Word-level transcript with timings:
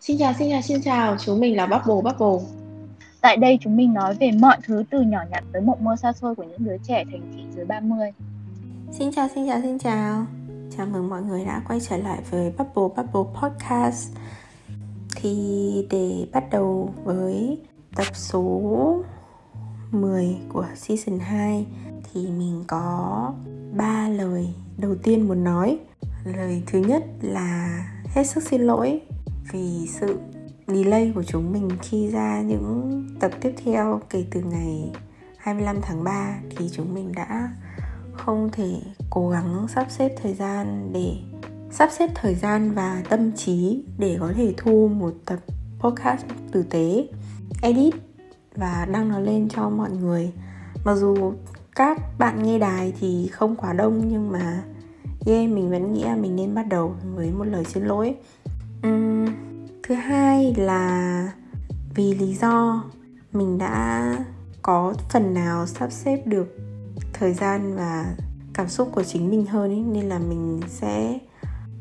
Xin 0.00 0.18
chào, 0.18 0.32
xin 0.38 0.50
chào, 0.50 0.62
xin 0.62 0.82
chào, 0.82 1.16
chúng 1.18 1.40
mình 1.40 1.56
là 1.56 1.66
Bubble 1.66 2.12
Bubble. 2.12 2.48
Tại 3.20 3.36
đây 3.36 3.58
chúng 3.60 3.76
mình 3.76 3.94
nói 3.94 4.14
về 4.14 4.30
mọi 4.40 4.56
thứ 4.64 4.84
từ 4.90 5.00
nhỏ 5.00 5.18
nhặt 5.30 5.44
tới 5.52 5.62
mộng 5.62 5.84
mơ 5.84 5.96
xa 5.96 6.12
xôi 6.12 6.34
của 6.34 6.42
những 6.42 6.64
đứa 6.64 6.76
trẻ 6.84 7.04
thành 7.10 7.32
thị 7.36 7.42
dưới 7.56 7.64
30. 7.64 8.10
Xin 8.92 9.12
chào, 9.12 9.28
xin 9.34 9.46
chào, 9.46 9.60
xin 9.62 9.78
chào. 9.78 10.26
Chào 10.76 10.86
mừng 10.86 11.08
mọi 11.08 11.22
người 11.22 11.44
đã 11.44 11.62
quay 11.68 11.80
trở 11.80 11.96
lại 11.96 12.18
với 12.30 12.52
Bubble 12.58 13.02
Bubble 13.02 13.40
Podcast. 13.42 14.10
Thì 15.16 15.86
để 15.90 16.26
bắt 16.32 16.44
đầu 16.50 16.94
với 17.04 17.58
tập 17.96 18.06
số 18.14 19.02
10 19.90 20.36
của 20.52 20.66
season 20.74 21.18
2 21.18 21.66
thì 22.12 22.26
mình 22.26 22.64
có 22.66 23.32
ba 23.76 24.08
lời 24.08 24.48
đầu 24.78 24.94
tiên 25.02 25.28
muốn 25.28 25.44
nói. 25.44 25.78
Lời 26.24 26.62
thứ 26.66 26.78
nhất 26.78 27.04
là 27.20 27.84
hết 28.14 28.24
sức 28.24 28.42
xin 28.42 28.60
lỗi 28.60 29.00
vì 29.52 29.88
sự 30.00 30.18
delay 30.66 31.12
của 31.14 31.22
chúng 31.22 31.52
mình 31.52 31.68
khi 31.82 32.10
ra 32.10 32.40
những 32.40 33.04
tập 33.20 33.30
tiếp 33.40 33.54
theo 33.64 34.00
kể 34.10 34.24
từ 34.30 34.40
ngày 34.40 34.92
25 35.38 35.76
tháng 35.82 36.04
3 36.04 36.38
thì 36.50 36.70
chúng 36.72 36.94
mình 36.94 37.12
đã 37.12 37.52
không 38.12 38.50
thể 38.52 38.74
cố 39.10 39.28
gắng 39.28 39.66
sắp 39.68 39.86
xếp 39.90 40.14
thời 40.22 40.34
gian 40.34 40.90
để 40.92 41.16
sắp 41.70 41.90
xếp 41.92 42.10
thời 42.14 42.34
gian 42.34 42.74
và 42.74 43.02
tâm 43.08 43.32
trí 43.32 43.84
để 43.98 44.16
có 44.20 44.32
thể 44.36 44.54
thu 44.56 44.88
một 44.88 45.12
tập 45.26 45.38
podcast 45.78 46.24
tử 46.52 46.62
tế 46.62 47.08
edit 47.62 47.94
và 48.56 48.86
đăng 48.92 49.08
nó 49.08 49.18
lên 49.18 49.48
cho 49.48 49.70
mọi 49.70 49.90
người. 49.90 50.32
Mặc 50.84 50.94
dù 50.94 51.32
các 51.76 52.18
bạn 52.18 52.42
nghe 52.42 52.58
đài 52.58 52.92
thì 53.00 53.28
không 53.32 53.56
quá 53.56 53.72
đông 53.72 54.08
nhưng 54.08 54.32
mà 54.32 54.62
yeah, 55.26 55.50
mình 55.50 55.70
vẫn 55.70 55.92
nghĩ 55.92 56.04
là 56.04 56.16
mình 56.16 56.36
nên 56.36 56.54
bắt 56.54 56.66
đầu 56.68 56.94
với 57.14 57.30
một 57.30 57.44
lời 57.44 57.64
xin 57.64 57.84
lỗi 57.84 58.16
uhm, 58.86 59.26
thứ 59.82 59.94
hai 59.94 60.54
là 60.56 61.32
vì 61.94 62.14
lý 62.14 62.34
do 62.34 62.84
mình 63.32 63.58
đã 63.58 64.16
có 64.62 64.94
phần 65.10 65.34
nào 65.34 65.66
sắp 65.66 65.92
xếp 65.92 66.22
được 66.26 66.56
thời 67.12 67.34
gian 67.34 67.76
và 67.76 68.16
cảm 68.54 68.68
xúc 68.68 68.88
của 68.92 69.02
chính 69.02 69.30
mình 69.30 69.46
hơn 69.46 69.70
ấy, 69.70 69.80
nên 69.80 70.08
là 70.08 70.18
mình 70.18 70.60
sẽ 70.68 71.18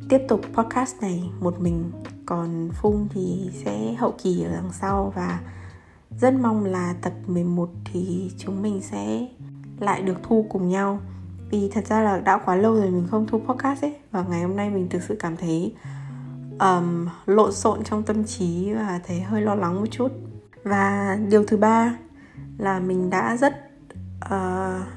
tiếp 0.10 0.22
tục 0.28 0.42
podcast 0.54 1.02
này 1.02 1.30
một 1.40 1.60
mình. 1.60 1.92
Còn 2.26 2.70
Phung 2.74 3.08
thì 3.14 3.50
sẽ 3.54 3.94
hậu 3.94 4.14
kỳ 4.24 4.44
ở 4.44 4.52
đằng 4.52 4.72
sau 4.74 5.14
và 5.16 5.40
rất 6.20 6.34
mong 6.34 6.66
là 6.66 6.96
tập 7.02 7.14
11 7.28 7.70
thì 7.86 8.32
chúng 8.38 8.62
mình 8.62 8.82
sẽ 8.82 9.28
lại 9.80 10.02
được 10.02 10.18
thu 10.24 10.46
cùng 10.50 10.70
nhau. 10.70 11.00
Vì 11.50 11.70
thật 11.70 11.88
ra 11.88 12.02
là 12.02 12.20
đã 12.20 12.40
quá 12.46 12.56
lâu 12.56 12.74
rồi 12.76 12.92
mình 12.92 13.08
không 13.12 13.28
thu 13.28 13.40
podcast 13.40 13.82
ấy 13.82 13.96
và 14.12 14.26
ngày 14.30 14.42
hôm 14.44 14.56
nay 14.56 14.70
mình 14.70 14.90
thực 14.90 15.04
sự 15.04 15.16
cảm 15.20 15.38
thấy 15.38 15.74
um, 16.60 17.08
lộn 17.26 17.52
xộn 17.52 17.84
trong 17.84 18.04
tâm 18.04 18.24
trí 18.24 18.74
và 18.74 19.00
thấy 19.08 19.22
hơi 19.22 19.42
lo 19.42 19.56
lắng 19.56 19.76
một 19.76 19.88
chút. 19.92 20.12
Và 20.64 21.18
điều 21.30 21.44
thứ 21.46 21.58
ba 21.58 21.98
là 22.58 22.80
mình 22.80 23.10
đã 23.10 23.38
rất 23.38 23.54
uh, 24.26 24.88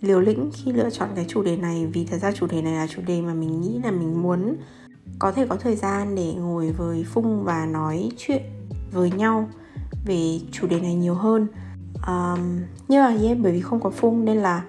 liều 0.00 0.20
lĩnh 0.20 0.50
khi 0.54 0.72
lựa 0.72 0.90
chọn 0.90 1.08
cái 1.16 1.24
chủ 1.28 1.42
đề 1.42 1.56
này 1.56 1.86
vì 1.86 2.04
thật 2.04 2.18
ra 2.18 2.32
chủ 2.32 2.46
đề 2.46 2.62
này 2.62 2.72
là 2.72 2.86
chủ 2.86 3.02
đề 3.06 3.20
mà 3.20 3.34
mình 3.34 3.60
nghĩ 3.60 3.80
là 3.84 3.90
mình 3.90 4.22
muốn 4.22 4.56
có 5.18 5.32
thể 5.32 5.46
có 5.46 5.56
thời 5.56 5.76
gian 5.76 6.14
để 6.14 6.34
ngồi 6.34 6.72
với 6.72 7.04
phung 7.04 7.44
và 7.44 7.66
nói 7.66 8.10
chuyện 8.16 8.42
với 8.92 9.10
nhau 9.10 9.48
về 10.06 10.40
chủ 10.52 10.66
đề 10.66 10.80
này 10.80 10.94
nhiều 10.94 11.14
hơn. 11.14 11.46
Um, 12.06 12.60
nhưng 12.88 13.02
mà 13.02 13.16
yeah, 13.22 13.38
bởi 13.38 13.52
vì 13.52 13.60
không 13.60 13.80
có 13.80 13.90
phung 13.90 14.24
nên 14.24 14.36
là 14.36 14.64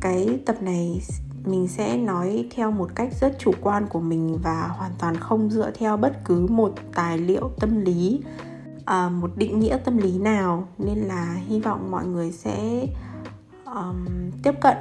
cái 0.00 0.40
tập 0.46 0.62
này 0.62 1.00
mình 1.44 1.68
sẽ 1.68 1.96
nói 1.96 2.46
theo 2.50 2.70
một 2.70 2.90
cách 2.94 3.08
rất 3.20 3.38
chủ 3.38 3.52
quan 3.60 3.86
của 3.86 4.00
mình 4.00 4.38
và 4.42 4.68
hoàn 4.68 4.92
toàn 4.98 5.16
không 5.16 5.50
dựa 5.50 5.70
theo 5.70 5.96
bất 5.96 6.24
cứ 6.24 6.46
một 6.50 6.74
tài 6.94 7.18
liệu 7.18 7.50
tâm 7.60 7.80
lý 7.80 8.20
à, 8.84 9.08
một 9.08 9.30
định 9.36 9.60
nghĩa 9.60 9.78
tâm 9.84 9.96
lý 9.96 10.18
nào. 10.18 10.68
Nên 10.78 10.98
là 10.98 11.34
hy 11.34 11.60
vọng 11.60 11.90
mọi 11.90 12.06
người 12.06 12.32
sẽ 12.32 12.86
um, 13.64 14.06
tiếp 14.42 14.54
cận 14.60 14.76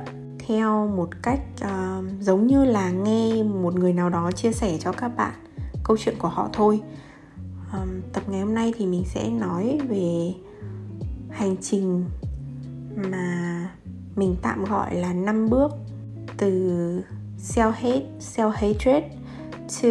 theo 0.47 0.87
một 0.87 1.09
cách 1.21 1.41
uh, 1.61 2.05
giống 2.19 2.47
như 2.47 2.65
là 2.65 2.91
nghe 2.91 3.43
một 3.43 3.75
người 3.75 3.93
nào 3.93 4.09
đó 4.09 4.31
chia 4.31 4.51
sẻ 4.51 4.77
cho 4.79 4.91
các 4.91 5.07
bạn 5.17 5.33
câu 5.83 5.97
chuyện 5.97 6.15
của 6.19 6.27
họ 6.27 6.49
thôi. 6.53 6.81
Um, 7.73 8.01
tập 8.13 8.23
ngày 8.27 8.41
hôm 8.41 8.53
nay 8.53 8.73
thì 8.77 8.85
mình 8.85 9.03
sẽ 9.05 9.29
nói 9.29 9.79
về 9.89 10.33
hành 11.29 11.55
trình 11.61 12.05
mà 12.95 13.69
mình 14.15 14.35
tạm 14.41 14.65
gọi 14.65 14.95
là 14.95 15.13
năm 15.13 15.49
bước 15.49 15.71
từ 16.39 16.71
self 17.37 17.71
hate 17.71 18.05
self 18.19 18.49
hatred 18.49 19.03
to 19.81 19.89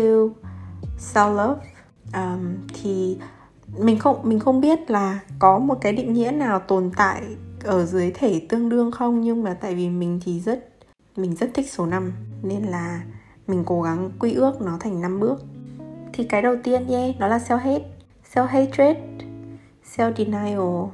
self 0.99 1.31
love. 1.35 1.61
Um, 2.15 2.57
thì 2.75 3.19
mình 3.79 3.99
không 3.99 4.21
mình 4.23 4.39
không 4.39 4.61
biết 4.61 4.91
là 4.91 5.21
có 5.39 5.59
một 5.59 5.79
cái 5.81 5.93
định 5.93 6.13
nghĩa 6.13 6.31
nào 6.31 6.59
tồn 6.59 6.91
tại 6.97 7.23
ở 7.65 7.85
dưới 7.85 8.13
thể 8.15 8.47
tương 8.49 8.69
đương 8.69 8.91
không 8.91 9.21
nhưng 9.21 9.43
mà 9.43 9.55
tại 9.55 9.75
vì 9.75 9.89
mình 9.89 10.21
thì 10.25 10.41
rất 10.41 10.69
mình 11.17 11.35
rất 11.35 11.51
thích 11.55 11.71
số 11.71 11.87
5 11.87 12.13
nên 12.43 12.63
là 12.63 13.03
mình 13.47 13.63
cố 13.67 13.83
gắng 13.83 14.11
quy 14.19 14.35
ước 14.35 14.63
nó 14.63 14.77
thành 14.81 15.01
5 15.01 15.21
bước. 15.21 15.43
Thì 16.13 16.25
cái 16.25 16.43
đầu 16.43 16.57
tiên 16.65 16.87
yeah, 16.89 17.19
đó 17.19 17.27
là 17.29 17.39
self 17.39 17.57
hate 17.57 17.85
self 18.35 18.47
hatred 18.47 18.97
self 19.97 20.13
denial. 20.17 20.91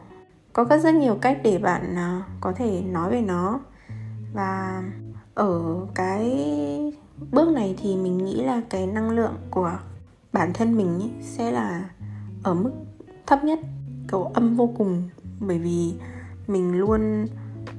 Có 0.53 0.65
rất 0.65 0.83
rất 0.83 0.95
nhiều 0.95 1.19
cách 1.21 1.39
để 1.43 1.59
bạn 1.59 1.95
uh, 1.95 2.25
có 2.41 2.53
thể 2.53 2.81
nói 2.81 3.11
về 3.11 3.21
nó. 3.21 3.61
Và 4.33 4.83
ở 5.35 5.77
cái 5.95 6.33
bước 7.33 7.49
này 7.49 7.75
thì 7.83 7.97
mình 7.97 8.19
nghĩ 8.19 8.43
là 8.43 8.61
cái 8.71 8.87
năng 8.87 9.11
lượng 9.11 9.35
của 9.51 9.79
bản 10.33 10.53
thân 10.53 10.77
mình 10.77 10.99
ý, 10.99 11.11
sẽ 11.23 11.51
là 11.51 11.91
ở 12.43 12.55
mức 12.55 12.71
thấp 13.27 13.45
nhất 13.45 13.59
kiểu 14.13 14.23
âm 14.23 14.57
vô 14.57 14.71
cùng. 14.79 15.09
Bởi 15.41 15.59
vì 15.59 15.95
mình 16.47 16.79
luôn 16.79 17.27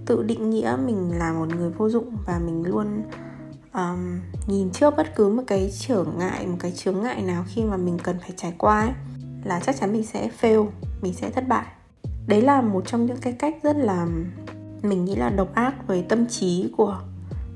tự 0.06 0.24
định 0.24 0.50
nghĩa 0.50 0.78
mình 0.86 1.12
là 1.18 1.34
một 1.34 1.48
người 1.56 1.70
vô 1.70 1.90
dụng 1.90 2.18
và 2.26 2.40
mình 2.40 2.64
luôn 2.66 3.02
um, 3.74 4.20
nhìn 4.48 4.70
trước 4.70 4.94
bất 4.98 5.16
cứ 5.16 5.30
một 5.30 5.44
cái 5.48 5.72
trở 5.80 6.04
ngại 6.18 6.48
một 6.48 6.58
cái 6.60 6.72
chướng 6.72 7.02
ngại 7.02 7.22
nào 7.22 7.44
khi 7.48 7.64
mà 7.64 7.78
mình 7.78 7.98
cần 8.04 8.18
phải 8.20 8.32
trải 8.36 8.54
qua 8.58 8.82
ấy, 8.82 8.92
là 9.44 9.60
chắc 9.60 9.76
chắn 9.80 9.94
mình 9.94 10.06
sẽ 10.06 10.30
fail 10.42 10.68
mình 11.02 11.14
sẽ 11.14 11.30
thất 11.30 11.48
bại. 11.48 11.66
Đấy 12.28 12.42
là 12.42 12.62
một 12.62 12.84
trong 12.88 13.06
những 13.06 13.18
cái 13.18 13.34
cách 13.34 13.56
rất 13.64 13.78
là 13.78 14.08
mình 14.82 15.06
nghĩ 15.06 15.16
là 15.16 15.30
độc 15.30 15.56
ác 15.56 15.88
với 15.88 16.06
tâm 16.10 16.28
trí 16.28 16.74
của 16.78 17.02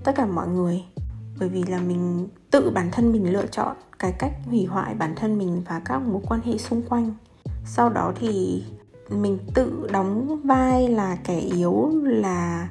tất 0.10 0.16
cả 0.16 0.26
mọi 0.26 0.48
người. 0.48 0.84
Bởi 1.40 1.50
vì 1.50 1.64
là 1.64 1.80
mình 1.80 2.28
tự 2.52 2.70
bản 2.70 2.90
thân 2.92 3.12
mình 3.12 3.34
lựa 3.34 3.46
chọn 3.46 3.76
cái 4.00 4.12
cách 4.12 4.32
hủy 4.46 4.66
hoại 4.66 4.96
bản 4.96 5.14
thân 5.16 5.38
mình 5.38 5.62
và 5.68 5.82
các 5.86 6.00
mối 6.00 6.22
quan 6.28 6.42
hệ 6.42 6.58
xung 6.58 6.82
quanh. 6.82 7.14
Sau 7.66 7.90
đó 7.90 8.14
thì 8.20 8.64
mình 9.10 9.40
tự 9.54 9.88
đóng 9.92 10.42
vai 10.44 10.88
là 10.88 11.18
kẻ 11.24 11.40
yếu, 11.40 11.92
là 12.04 12.70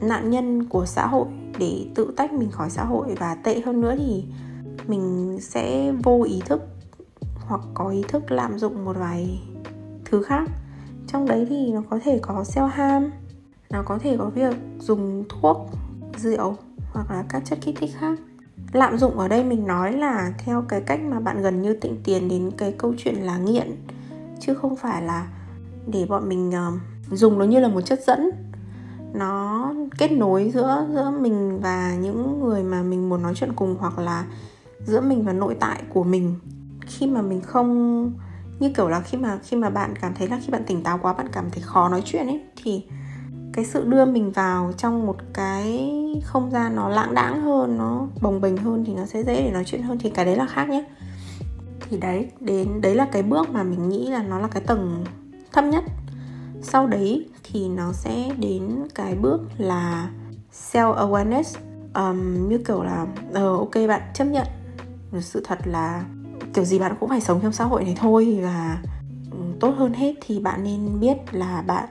nạn 0.00 0.30
nhân 0.30 0.64
của 0.64 0.86
xã 0.86 1.06
hội 1.06 1.26
để 1.58 1.86
tự 1.94 2.12
tách 2.16 2.32
mình 2.32 2.50
khỏi 2.50 2.70
xã 2.70 2.84
hội. 2.84 3.14
Và 3.18 3.34
tệ 3.34 3.60
hơn 3.60 3.80
nữa 3.80 3.94
thì 3.98 4.24
mình 4.86 5.38
sẽ 5.40 5.92
vô 6.02 6.22
ý 6.22 6.42
thức 6.46 6.62
hoặc 7.46 7.60
có 7.74 7.88
ý 7.88 8.04
thức 8.08 8.30
lạm 8.30 8.58
dụng 8.58 8.84
một 8.84 8.96
vài 8.98 9.40
thứ 10.04 10.22
khác. 10.22 10.50
Trong 11.06 11.26
đấy 11.26 11.46
thì 11.48 11.72
nó 11.72 11.82
có 11.90 11.98
thể 12.04 12.18
có 12.22 12.42
self 12.42 12.66
harm 12.66 13.10
nó 13.70 13.82
có 13.82 13.98
thể 13.98 14.16
có 14.18 14.30
việc 14.34 14.56
dùng 14.80 15.24
thuốc, 15.28 15.70
rượu 16.16 16.56
hoặc 16.92 17.10
là 17.10 17.24
các 17.28 17.42
chất 17.44 17.58
kích 17.62 17.76
thích 17.80 17.90
khác. 17.98 18.18
Lạm 18.72 18.98
dụng 18.98 19.18
ở 19.18 19.28
đây 19.28 19.44
mình 19.44 19.66
nói 19.66 19.92
là 19.92 20.32
theo 20.38 20.64
cái 20.68 20.80
cách 20.80 21.00
mà 21.02 21.20
bạn 21.20 21.42
gần 21.42 21.62
như 21.62 21.74
tịnh 21.74 21.96
tiền 22.04 22.28
đến 22.28 22.50
cái 22.56 22.74
câu 22.78 22.94
chuyện 22.98 23.14
là 23.14 23.38
nghiện 23.38 23.76
chứ 24.40 24.54
không 24.54 24.76
phải 24.76 25.02
là 25.02 25.26
để 25.86 26.06
bọn 26.08 26.28
mình 26.28 26.48
uh, 26.48 27.12
dùng 27.12 27.38
nó 27.38 27.44
như 27.44 27.60
là 27.60 27.68
một 27.68 27.80
chất 27.80 28.00
dẫn. 28.06 28.30
Nó 29.14 29.72
kết 29.98 30.12
nối 30.12 30.50
giữa 30.54 30.86
giữa 30.92 31.10
mình 31.20 31.60
và 31.60 31.94
những 31.94 32.40
người 32.40 32.62
mà 32.62 32.82
mình 32.82 33.08
muốn 33.08 33.22
nói 33.22 33.32
chuyện 33.36 33.52
cùng 33.56 33.76
hoặc 33.78 33.98
là 33.98 34.24
giữa 34.84 35.00
mình 35.00 35.24
và 35.24 35.32
nội 35.32 35.56
tại 35.60 35.82
của 35.88 36.04
mình. 36.04 36.34
Khi 36.86 37.06
mà 37.06 37.22
mình 37.22 37.40
không 37.40 38.12
như 38.60 38.70
kiểu 38.76 38.88
là 38.88 39.00
khi 39.00 39.18
mà 39.18 39.38
khi 39.44 39.56
mà 39.56 39.70
bạn 39.70 39.94
cảm 40.00 40.14
thấy 40.14 40.28
là 40.28 40.38
khi 40.42 40.50
bạn 40.50 40.64
tỉnh 40.66 40.82
táo 40.82 40.98
quá 41.02 41.12
bạn 41.12 41.26
cảm 41.32 41.50
thấy 41.50 41.62
khó 41.62 41.88
nói 41.88 42.02
chuyện 42.04 42.26
ấy 42.26 42.40
thì 42.56 42.84
cái 43.58 43.64
sự 43.64 43.84
đưa 43.84 44.04
mình 44.04 44.30
vào 44.30 44.72
trong 44.76 45.06
một 45.06 45.16
cái 45.34 45.92
không 46.24 46.50
gian 46.50 46.76
nó 46.76 46.88
lãng 46.88 47.14
đãng 47.14 47.42
hơn 47.42 47.78
nó 47.78 48.06
bồng 48.20 48.40
bềnh 48.40 48.56
hơn 48.56 48.84
thì 48.86 48.94
nó 48.94 49.06
sẽ 49.06 49.22
dễ 49.22 49.42
để 49.42 49.50
nói 49.50 49.64
chuyện 49.66 49.82
hơn 49.82 49.98
thì 49.98 50.10
cái 50.10 50.24
đấy 50.24 50.36
là 50.36 50.46
khác 50.46 50.68
nhé. 50.68 50.84
Thì 51.80 51.98
đấy 51.98 52.28
đến 52.40 52.80
đấy 52.80 52.94
là 52.94 53.08
cái 53.12 53.22
bước 53.22 53.50
mà 53.50 53.62
mình 53.62 53.88
nghĩ 53.88 54.06
là 54.06 54.22
nó 54.22 54.38
là 54.38 54.48
cái 54.48 54.62
tầng 54.66 55.04
thấp 55.52 55.64
nhất. 55.64 55.84
Sau 56.62 56.86
đấy 56.86 57.28
thì 57.44 57.68
nó 57.68 57.92
sẽ 57.92 58.30
đến 58.38 58.62
cái 58.94 59.14
bước 59.14 59.40
là 59.56 60.10
self 60.52 60.94
awareness 60.94 61.58
um, 61.94 62.48
như 62.48 62.58
kiểu 62.58 62.82
là 62.82 63.06
uh, 63.30 63.58
ok 63.58 63.88
bạn 63.88 64.02
chấp 64.14 64.24
nhận. 64.24 64.46
Sự 65.20 65.42
thật 65.44 65.58
là 65.64 66.04
kiểu 66.54 66.64
gì 66.64 66.78
bạn 66.78 66.96
cũng 67.00 67.08
phải 67.08 67.20
sống 67.20 67.40
trong 67.42 67.52
xã 67.52 67.64
hội 67.64 67.84
này 67.84 67.96
thôi 68.00 68.38
và 68.42 68.82
ừ, 69.30 69.38
tốt 69.60 69.74
hơn 69.76 69.92
hết 69.92 70.14
thì 70.20 70.40
bạn 70.40 70.64
nên 70.64 71.00
biết 71.00 71.16
là 71.32 71.62
bạn 71.66 71.88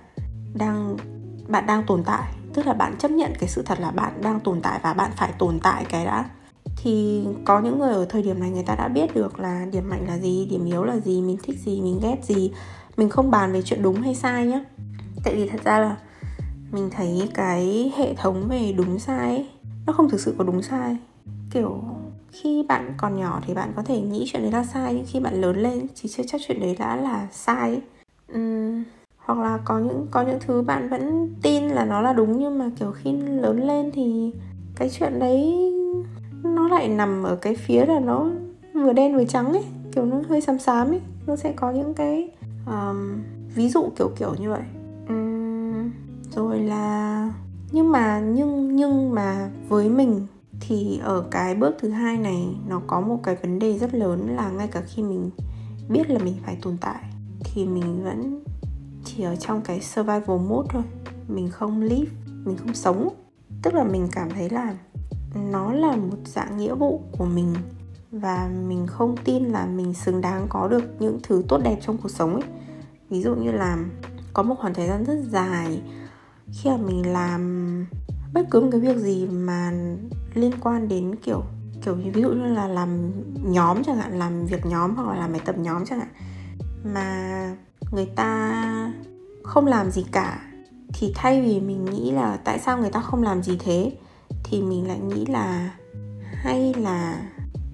đang 0.54 0.98
bạn 1.48 1.66
đang 1.68 1.84
tồn 1.84 2.04
tại 2.04 2.34
tức 2.54 2.66
là 2.66 2.74
bạn 2.74 2.96
chấp 3.00 3.12
nhận 3.12 3.34
cái 3.40 3.50
sự 3.50 3.62
thật 3.62 3.80
là 3.80 3.92
bạn 3.92 4.22
đang 4.22 4.40
tồn 4.40 4.62
tại 4.62 4.80
và 4.84 4.94
bạn 4.94 5.12
phải 5.16 5.32
tồn 5.40 5.60
tại 5.60 5.86
cái 5.90 6.06
đã. 6.06 6.30
Thì 6.78 7.26
có 7.46 7.60
những 7.60 7.80
người 7.80 7.94
ở 7.94 8.06
thời 8.06 8.24
điểm 8.24 8.40
này 8.40 8.50
người 8.50 8.64
ta 8.64 8.76
đã 8.76 8.88
biết 8.88 9.16
được 9.16 9.40
là 9.40 9.66
điểm 9.72 9.90
mạnh 9.90 10.06
là 10.08 10.18
gì 10.18 10.48
điểm 10.52 10.66
yếu 10.66 10.84
là 10.84 10.98
gì 11.00 11.22
mình 11.22 11.38
thích 11.44 11.60
gì 11.60 11.82
mình 11.82 12.00
ghét 12.04 12.18
gì 12.24 12.52
mình 12.98 13.10
không 13.10 13.32
bàn 13.32 13.54
về 13.54 13.62
chuyện 13.62 13.82
đúng 13.82 14.02
hay 14.02 14.16
sai 14.16 14.46
nhé 14.46 14.64
tại 15.24 15.36
vì 15.36 15.50
thật 15.50 15.60
ra 15.64 15.80
là 15.80 15.98
mình 16.72 16.90
thấy 16.92 17.30
cái 17.34 17.92
hệ 17.98 18.14
thống 18.14 18.48
về 18.48 18.74
đúng 18.78 19.00
sai 19.00 19.30
ấy, 19.30 19.50
nó 19.86 19.94
không 19.94 20.10
thực 20.10 20.20
sự 20.20 20.36
có 20.38 20.44
đúng 20.44 20.62
sai. 20.62 20.98
Kiểu 21.52 21.84
khi 22.32 22.66
bạn 22.68 22.94
còn 22.98 23.20
nhỏ 23.20 23.42
thì 23.48 23.54
bạn 23.54 23.74
có 23.76 23.82
thể 23.82 24.02
nghĩ 24.02 24.26
chuyện 24.28 24.42
đấy 24.42 24.52
là 24.52 24.64
sai 24.64 24.94
nhưng 24.94 25.06
khi 25.08 25.20
bạn 25.20 25.42
lớn 25.42 25.58
lên 25.58 25.88
thì 26.02 26.10
chưa 26.10 26.24
chắc 26.28 26.42
chuyện 26.48 26.60
đấy 26.60 26.76
đã 26.80 26.96
là 26.96 27.28
sai 27.32 27.70
ấy. 27.70 27.82
Uhm, 28.34 28.84
hoặc 29.27 29.39
là 29.39 29.59
có 29.65 29.79
những 29.79 30.07
có 30.12 30.21
những 30.21 30.39
thứ 30.47 30.62
bạn 30.62 30.89
vẫn 30.89 31.33
tin 31.41 31.63
là 31.63 31.85
nó 31.85 32.01
là 32.01 32.13
đúng 32.13 32.39
nhưng 32.39 32.59
mà 32.59 32.69
kiểu 32.79 32.91
khi 32.91 33.12
lớn 33.12 33.68
lên 33.68 33.91
thì 33.94 34.31
cái 34.75 34.89
chuyện 34.89 35.19
đấy 35.19 35.71
nó 36.44 36.68
lại 36.68 36.88
nằm 36.88 37.24
ở 37.24 37.35
cái 37.35 37.56
phía 37.56 37.85
là 37.85 38.00
nó 38.00 38.29
vừa 38.74 38.94
đen 38.94 39.15
vừa 39.15 39.25
trắng 39.25 39.53
ấy 39.53 39.63
kiểu 39.91 40.06
nó 40.06 40.21
hơi 40.29 40.41
xám 40.41 40.59
xám 40.59 40.88
ấy. 40.88 41.01
Nó 41.27 41.35
sẽ 41.35 41.51
có 41.51 41.71
những 41.71 41.94
cái 41.94 42.29
um, 42.65 43.24
ví 43.56 43.69
dụ 43.69 43.89
kiểu 43.97 44.12
kiểu 44.19 44.33
như 44.39 44.50
vậy. 44.50 44.63
Um, 45.09 45.91
rồi 46.35 46.59
là 46.59 47.31
nhưng 47.71 47.91
mà 47.91 48.19
nhưng 48.19 48.75
nhưng 48.75 49.15
mà 49.15 49.50
với 49.69 49.89
mình 49.89 50.27
thì 50.59 51.00
ở 51.03 51.24
cái 51.31 51.56
bước 51.56 51.75
thứ 51.79 51.89
hai 51.89 52.18
này 52.18 52.47
nó 52.68 52.81
có 52.88 53.01
một 53.01 53.19
cái 53.24 53.35
vấn 53.35 53.59
đề 53.59 53.77
rất 53.77 53.94
lớn 53.94 54.35
là 54.35 54.50
ngay 54.50 54.68
cả 54.68 54.81
khi 54.81 55.03
mình 55.03 55.29
biết 55.89 56.09
là 56.09 56.19
mình 56.19 56.35
phải 56.45 56.57
tồn 56.62 56.77
tại 56.81 57.03
thì 57.39 57.65
mình 57.65 58.03
vẫn 58.03 58.44
chỉ 59.06 59.24
ở 59.24 59.36
trong 59.36 59.62
cái 59.62 59.82
survival 59.82 60.40
mode 60.40 60.68
thôi. 60.70 60.84
Mình 61.28 61.50
không 61.50 61.82
live, 61.82 62.12
mình 62.46 62.58
không 62.58 62.74
sống. 62.74 63.10
Tức 63.62 63.74
là 63.74 63.84
mình 63.84 64.08
cảm 64.12 64.30
thấy 64.30 64.50
là 64.50 64.76
nó 65.52 65.74
là 65.74 65.96
một 65.96 66.18
dạng 66.26 66.58
nghĩa 66.58 66.76
vụ 66.76 67.02
của 67.18 67.26
mình 67.26 67.54
và 68.12 68.50
mình 68.68 68.88
không 68.88 69.16
tin 69.24 69.44
là 69.44 69.66
mình 69.66 69.94
xứng 69.94 70.22
đáng 70.22 70.46
có 70.50 70.68
được 70.68 70.84
những 71.00 71.20
thứ 71.24 71.44
tốt 71.48 71.58
đẹp 71.64 71.78
trong 71.82 71.98
cuộc 71.98 72.10
sống 72.10 72.34
ấy. 72.34 72.44
Ví 73.10 73.22
dụ 73.22 73.36
như 73.36 73.52
là 73.52 73.78
có 74.34 74.44
một 74.44 74.56
khoảng 74.60 74.74
thời 74.74 74.88
gian 74.88 75.04
rất 75.06 75.18
dài 75.30 75.82
khi 76.54 76.70
mà 76.70 76.78
mình 76.78 77.14
làm 77.14 77.86
bất 78.34 78.48
cứ 78.52 78.60
một 78.60 78.68
cái 78.72 78.82
việc 78.82 78.98
gì 78.98 79.28
mà 79.28 79.72
liên 80.34 80.52
quan 80.62 80.88
đến 80.88 81.16
kiểu 81.16 81.44
kiểu 81.82 81.96
như 81.96 82.12
ví 82.12 82.22
dụ 82.22 82.30
như 82.30 82.46
là 82.46 82.68
làm 82.68 83.12
nhóm 83.52 83.84
chẳng 83.84 83.98
hạn, 83.98 84.20
làm 84.20 84.46
việc 84.46 84.66
nhóm 84.66 84.96
hoặc 84.96 85.08
là 85.08 85.16
làm 85.16 85.32
bài 85.32 85.42
tập 85.46 85.58
nhóm 85.58 85.86
chẳng 85.86 86.00
hạn. 86.00 86.10
Mà 86.84 87.56
người 87.92 88.06
ta 88.06 88.94
không 89.44 89.66
làm 89.66 89.92
gì 89.92 90.06
cả 90.12 90.42
thì 90.94 91.12
thay 91.16 91.42
vì 91.42 91.60
mình 91.60 91.86
nghĩ 91.86 92.12
là 92.12 92.38
tại 92.44 92.60
sao 92.60 92.78
người 92.78 92.89
ta 92.89 93.00
không 93.00 93.24
làm 93.24 93.44
gì 93.44 93.57
thế 93.60 93.92
thì 94.44 94.62
mình 94.62 94.88
lại 94.88 95.00
nghĩ 95.00 95.25
là 95.25 95.69
hay 96.34 96.74
là 96.74 97.22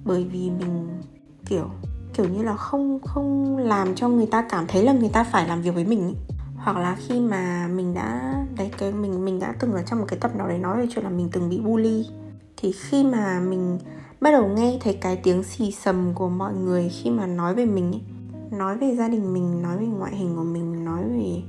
bởi 0.06 0.24
vì 0.24 0.50
mình 0.50 1.02
kiểu 1.46 1.70
kiểu 2.14 2.30
như 2.30 2.44
là 2.44 2.56
không 2.56 3.00
không 3.00 3.58
làm 3.58 3.96
cho 3.96 4.10
người 4.10 4.26
ta 4.26 4.46
cảm 4.50 4.66
thấy 4.68 4.84
là 4.84 4.94
người 4.94 5.10
ta 5.10 5.24
phải 5.24 5.48
làm 5.48 5.62
việc 5.62 5.76
với 5.76 5.86
mình 5.86 6.02
ấy. 6.02 6.16
hoặc 6.56 6.78
là 6.78 6.98
khi 7.08 7.20
mà 7.20 7.68
mình 7.68 7.94
đã 7.94 8.36
đấy 8.58 8.72
cái 8.78 8.92
mình 8.92 9.26
mình 9.26 9.40
đã 9.40 9.54
từng 9.60 9.74
ở 9.74 9.84
trong 9.84 10.00
một 10.00 10.06
cái 10.08 10.20
tập 10.20 10.36
nào 10.36 10.48
đấy 10.48 10.58
nói 10.58 10.78
về 10.78 10.88
chuyện 10.96 11.04
là 11.04 11.10
mình 11.10 11.30
từng 11.32 11.50
bị 11.50 11.60
bully 11.60 12.06
thì 12.58 12.72
khi 12.72 13.04
mà 13.04 13.40
mình 13.40 13.80
bắt 14.22 14.32
đầu 14.32 14.48
nghe 14.48 14.78
thấy 14.82 14.94
cái 14.94 15.16
tiếng 15.16 15.44
xì 15.44 15.72
sầm 15.72 16.14
của 16.14 16.30
mọi 16.30 16.54
người 16.54 16.90
khi 16.90 17.10
mà 17.10 17.28
nói 17.28 17.56
về 17.56 17.66
mình 17.66 17.92
ấy, 17.92 18.02
nói 18.58 18.78
về 18.78 18.96
gia 18.96 19.08
đình 19.08 19.34
mình 19.34 19.62
nói 19.62 19.78
về 19.78 19.86
ngoại 19.86 20.16
hình 20.16 20.36
của 20.36 20.44
mình 20.44 20.86
nói 20.86 21.04
về 21.04 21.42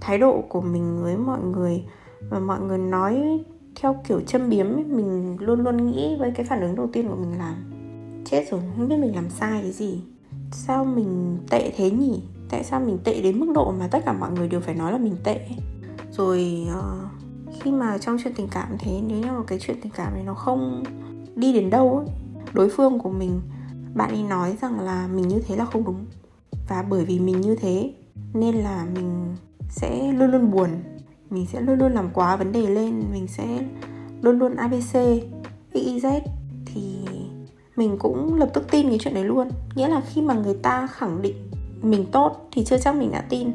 thái 0.00 0.18
độ 0.18 0.44
của 0.48 0.60
mình 0.60 1.02
với 1.02 1.16
mọi 1.16 1.40
người. 1.42 1.84
Và 2.30 2.38
mọi 2.38 2.60
người 2.60 2.78
nói 2.78 3.44
theo 3.80 3.96
kiểu 4.08 4.20
châm 4.20 4.50
biếm 4.50 4.66
ấy, 4.66 4.84
mình 4.84 5.36
luôn 5.40 5.60
luôn 5.60 5.86
nghĩ 5.86 6.16
với 6.18 6.30
cái 6.30 6.46
phản 6.46 6.60
ứng 6.60 6.76
đầu 6.76 6.86
tiên 6.92 7.08
của 7.08 7.16
mình 7.16 7.38
là 7.38 7.56
chết 8.24 8.44
rồi 8.50 8.60
không 8.76 8.88
biết 8.88 8.96
mình 8.96 9.14
làm 9.14 9.30
sai 9.30 9.62
cái 9.62 9.72
gì. 9.72 10.02
Sao 10.52 10.84
mình 10.84 11.38
tệ 11.50 11.72
thế 11.76 11.90
nhỉ? 11.90 12.22
Tại 12.48 12.64
sao 12.64 12.80
mình 12.80 12.98
tệ 13.04 13.22
đến 13.22 13.40
mức 13.40 13.52
độ 13.54 13.72
mà 13.78 13.88
tất 13.90 13.98
cả 14.04 14.12
mọi 14.12 14.30
người 14.32 14.48
đều 14.48 14.60
phải 14.60 14.74
nói 14.74 14.92
là 14.92 14.98
mình 14.98 15.16
tệ? 15.24 15.40
Rồi 16.12 16.66
uh, 16.78 17.10
khi 17.60 17.72
mà 17.72 17.98
trong 17.98 18.16
chuyện 18.24 18.34
tình 18.36 18.48
cảm 18.50 18.68
thế 18.78 19.00
nếu 19.06 19.18
như 19.18 19.26
mà 19.26 19.42
cái 19.46 19.58
chuyện 19.58 19.76
tình 19.82 19.92
cảm 19.96 20.14
này 20.14 20.22
nó 20.24 20.34
không 20.34 20.82
đi 21.36 21.52
đến 21.52 21.70
đâu 21.70 21.98
ấy, 21.98 22.06
đối 22.52 22.68
phương 22.68 22.98
của 22.98 23.10
mình 23.10 23.40
bạn 23.94 24.10
ấy 24.10 24.22
nói 24.22 24.56
rằng 24.60 24.80
là 24.80 25.08
mình 25.14 25.28
như 25.28 25.38
thế 25.46 25.56
là 25.56 25.64
không 25.64 25.84
đúng 25.84 26.04
và 26.70 26.82
bởi 26.82 27.04
vì 27.04 27.18
mình 27.18 27.40
như 27.40 27.56
thế, 27.56 27.92
nên 28.34 28.54
là 28.54 28.86
mình 28.94 29.36
sẽ 29.68 30.12
luôn 30.12 30.30
luôn 30.30 30.50
buồn. 30.50 30.68
Mình 31.30 31.46
sẽ 31.46 31.60
luôn 31.60 31.78
luôn 31.78 31.92
làm 31.92 32.10
quá 32.10 32.36
vấn 32.36 32.52
đề 32.52 32.66
lên. 32.66 33.02
Mình 33.12 33.26
sẽ 33.28 33.58
luôn 34.22 34.38
luôn 34.38 34.56
abc 34.56 34.96
xyz 35.72 36.20
thì 36.66 36.96
mình 37.76 37.96
cũng 37.98 38.34
lập 38.34 38.50
tức 38.54 38.70
tin 38.70 38.88
cái 38.88 38.98
chuyện 38.98 39.14
đấy 39.14 39.24
luôn. 39.24 39.48
Nghĩa 39.74 39.88
là 39.88 40.00
khi 40.00 40.22
mà 40.22 40.34
người 40.34 40.54
ta 40.54 40.86
khẳng 40.86 41.22
định 41.22 41.50
mình 41.82 42.06
tốt 42.12 42.48
thì 42.52 42.64
chưa 42.64 42.78
chắc 42.78 42.96
mình 42.96 43.10
đã 43.12 43.20
tin. 43.20 43.52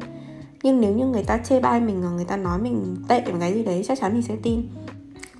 Nhưng 0.62 0.80
nếu 0.80 0.92
như 0.92 1.06
người 1.06 1.24
ta 1.24 1.38
chê 1.38 1.60
bai 1.60 1.80
mình 1.80 2.02
và 2.02 2.10
người 2.10 2.24
ta 2.24 2.36
nói 2.36 2.58
mình 2.58 2.96
tệ 3.08 3.24
một 3.32 3.36
cái 3.40 3.54
gì 3.54 3.64
đấy, 3.64 3.82
chắc 3.88 3.98
chắn 4.00 4.12
mình 4.12 4.22
sẽ 4.22 4.36
tin. 4.42 4.68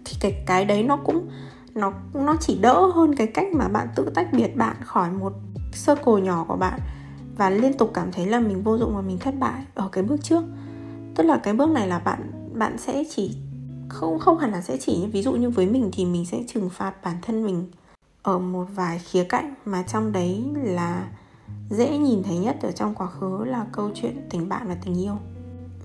Thì 0.04 0.16
cái 0.20 0.42
cái 0.46 0.64
đấy 0.64 0.82
nó 0.82 0.96
cũng, 0.96 1.28
nó 1.74 1.92
nó 2.14 2.36
chỉ 2.40 2.58
đỡ 2.58 2.86
hơn 2.94 3.14
cái 3.14 3.26
cách 3.26 3.46
mà 3.52 3.68
bạn 3.68 3.88
tự 3.96 4.10
tách 4.14 4.28
biệt 4.32 4.56
bạn 4.56 4.76
khỏi 4.84 5.10
một 5.10 5.32
circle 5.86 6.22
nhỏ 6.22 6.44
của 6.48 6.56
bạn 6.56 6.80
và 7.36 7.50
liên 7.50 7.72
tục 7.72 7.90
cảm 7.94 8.12
thấy 8.12 8.26
là 8.26 8.40
mình 8.40 8.62
vô 8.62 8.78
dụng 8.78 8.94
và 8.94 9.00
mình 9.00 9.18
thất 9.18 9.34
bại 9.38 9.64
ở 9.74 9.88
cái 9.92 10.04
bước 10.04 10.16
trước. 10.22 10.42
Tức 11.14 11.24
là 11.24 11.40
cái 11.42 11.54
bước 11.54 11.70
này 11.70 11.88
là 11.88 11.98
bạn 11.98 12.30
bạn 12.54 12.78
sẽ 12.78 13.04
chỉ, 13.10 13.36
không 13.88 14.18
không 14.18 14.38
hẳn 14.38 14.52
là 14.52 14.60
sẽ 14.60 14.76
chỉ 14.76 15.06
ví 15.06 15.22
dụ 15.22 15.32
như 15.32 15.50
với 15.50 15.66
mình 15.66 15.90
thì 15.92 16.04
mình 16.04 16.26
sẽ 16.26 16.42
trừng 16.48 16.70
phạt 16.70 16.92
bản 17.04 17.16
thân 17.22 17.46
mình 17.46 17.66
ở 18.22 18.38
một 18.38 18.66
vài 18.74 18.98
khía 18.98 19.24
cạnh 19.24 19.54
mà 19.64 19.82
trong 19.82 20.12
đấy 20.12 20.44
là 20.54 21.08
dễ 21.70 21.98
nhìn 21.98 22.22
thấy 22.22 22.38
nhất 22.38 22.56
ở 22.62 22.70
trong 22.70 22.94
quá 22.94 23.06
khứ 23.06 23.44
là 23.44 23.66
câu 23.72 23.90
chuyện 23.94 24.26
tình 24.30 24.48
bạn 24.48 24.68
và 24.68 24.76
tình 24.84 25.02
yêu. 25.02 25.14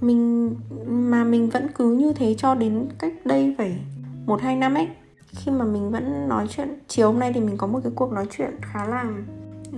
Mình, 0.01 0.56
mà 0.88 1.24
mình 1.24 1.50
vẫn 1.50 1.68
cứ 1.75 1.94
như 1.94 2.13
thế 2.13 2.36
cho 2.38 2.56
đến 2.56 2.88
cách 3.00 3.13
đây 3.25 3.56
phải 3.57 3.80
một, 4.25 4.42
hai 4.42 4.56
năm 4.56 4.74
ấy, 4.74 4.88
khi 5.27 5.51
mà 5.51 5.65
mình 5.65 5.92
vẫn 5.92 6.30
nói 6.30 6.48
chuyện, 6.50 6.80
chiều 6.88 7.07
hôm 7.07 7.19
nay 7.19 7.31
thì 7.33 7.39
mình 7.39 7.57
có 7.57 7.68
một 7.68 7.80
cái 7.83 7.92
cuộc 7.95 8.12
nói 8.12 8.27
chuyện 8.31 8.51
khá 8.62 8.86
là 8.86 9.06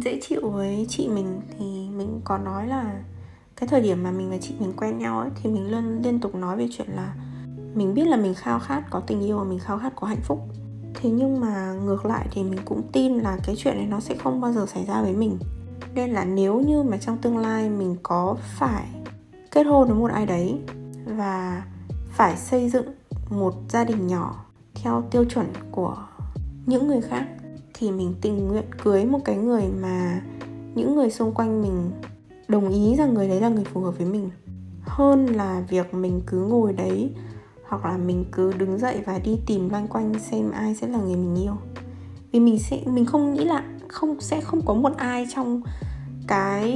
dễ 0.02 0.20
chịu 0.22 0.50
với 0.50 0.86
chị 0.90 1.08
mình 1.08 1.42
thì 1.58 1.90
mình 1.90 2.22
có 2.24 2.38
nói 2.38 2.68
là 2.68 3.04
cái 3.56 3.68
thời 3.68 3.82
điểm 3.82 4.04
mà 4.04 4.12
mình 4.12 4.30
và 4.30 4.38
chị 4.42 4.54
mình 4.60 4.74
quen 4.78 4.98
nhau 4.98 5.20
ấy, 5.20 5.30
thì 5.36 5.50
mình 5.50 5.72
luôn 5.72 6.02
liên 6.04 6.20
tục 6.20 6.36
nói 6.36 6.58
về 6.58 6.68
chuyện 6.72 6.88
là 6.90 7.16
mình 7.76 7.94
biết 7.94 8.08
là 8.08 8.18
mình 8.18 8.34
khao 8.34 8.60
khát 8.60 8.84
có 8.90 9.00
tình 9.00 9.22
yêu 9.22 9.38
và 9.38 9.44
mình 9.44 9.60
khao 9.60 9.80
khát 9.80 9.94
có 9.96 10.08
hạnh 10.08 10.22
phúc. 10.24 10.40
Thế 10.94 11.10
nhưng 11.10 11.40
mà 11.40 11.74
ngược 11.74 12.06
lại 12.06 12.28
thì 12.32 12.44
mình 12.44 12.60
cũng 12.66 12.82
tin 12.92 13.14
là 13.14 13.38
cái 13.44 13.56
chuyện 13.56 13.78
này 13.78 13.86
nó 13.86 14.00
sẽ 14.00 14.16
không 14.16 14.42
bao 14.42 14.54
giờ 14.54 14.66
xảy 14.66 14.86
ra 14.86 15.02
với 15.02 15.14
mình. 15.14 15.38
Nên 15.96 16.10
là 16.10 16.26
nếu 16.26 16.60
như 16.60 16.84
mà 16.84 16.98
trong 16.98 17.18
tương 17.18 17.38
lai 17.38 17.70
mình 17.70 17.96
có 18.04 18.36
phải 18.58 18.88
kết 19.52 19.64
hôn 19.64 19.88
với 19.88 19.98
một 19.98 20.12
ai 20.12 20.26
đấy 20.26 20.60
và 21.06 21.64
phải 22.10 22.38
xây 22.38 22.70
dựng 22.70 22.86
một 23.30 23.54
gia 23.70 23.84
đình 23.84 24.08
nhỏ 24.08 24.46
theo 24.74 25.04
tiêu 25.12 25.26
chuẩn 25.26 25.46
của 25.72 25.98
những 26.66 26.88
người 26.88 27.02
khác 27.02 27.28
thì 27.74 27.92
mình 27.92 28.14
tình 28.22 28.48
nguyện 28.48 28.66
cưới 28.84 29.06
một 29.06 29.20
cái 29.26 29.36
người 29.36 29.64
mà 29.82 30.22
những 30.76 30.96
người 30.96 31.10
xung 31.10 31.34
quanh 31.34 31.62
mình 31.62 31.92
đồng 32.48 32.70
ý 32.70 32.96
rằng 32.96 33.14
người 33.14 33.28
đấy 33.28 33.42
là 33.42 33.50
người 33.50 33.64
phù 33.64 33.82
hợp 33.82 33.98
với 33.98 34.08
mình. 34.08 34.30
Hơn 34.82 35.26
là 35.26 35.64
việc 35.70 35.94
mình 35.94 36.22
cứ 36.28 36.46
ngồi 36.46 36.74
đấy, 36.74 37.14
hoặc 37.68 37.86
là 37.86 37.98
mình 37.98 38.26
cứ 38.32 38.54
đứng 38.54 38.78
dậy 38.78 39.02
và 39.06 39.20
đi 39.20 39.40
tìm 39.46 39.70
loanh 39.70 39.88
quanh 39.88 40.14
xem 40.20 40.52
ai 40.52 40.76
sẽ 40.76 40.88
là 40.88 41.00
người 41.00 41.16
mình 41.16 41.44
yêu. 41.44 41.54
Vì 42.32 42.40
mình 42.40 42.60
sẽ, 42.60 42.80
mình 42.86 43.06
không 43.06 43.34
nghĩ 43.34 43.46
là 43.46 43.64
không, 43.88 44.22
sẽ 44.22 44.42
không 44.42 44.62
có 44.66 44.74
một 44.74 44.98
ai 44.98 45.28
trong 45.36 45.62
cái 46.28 46.72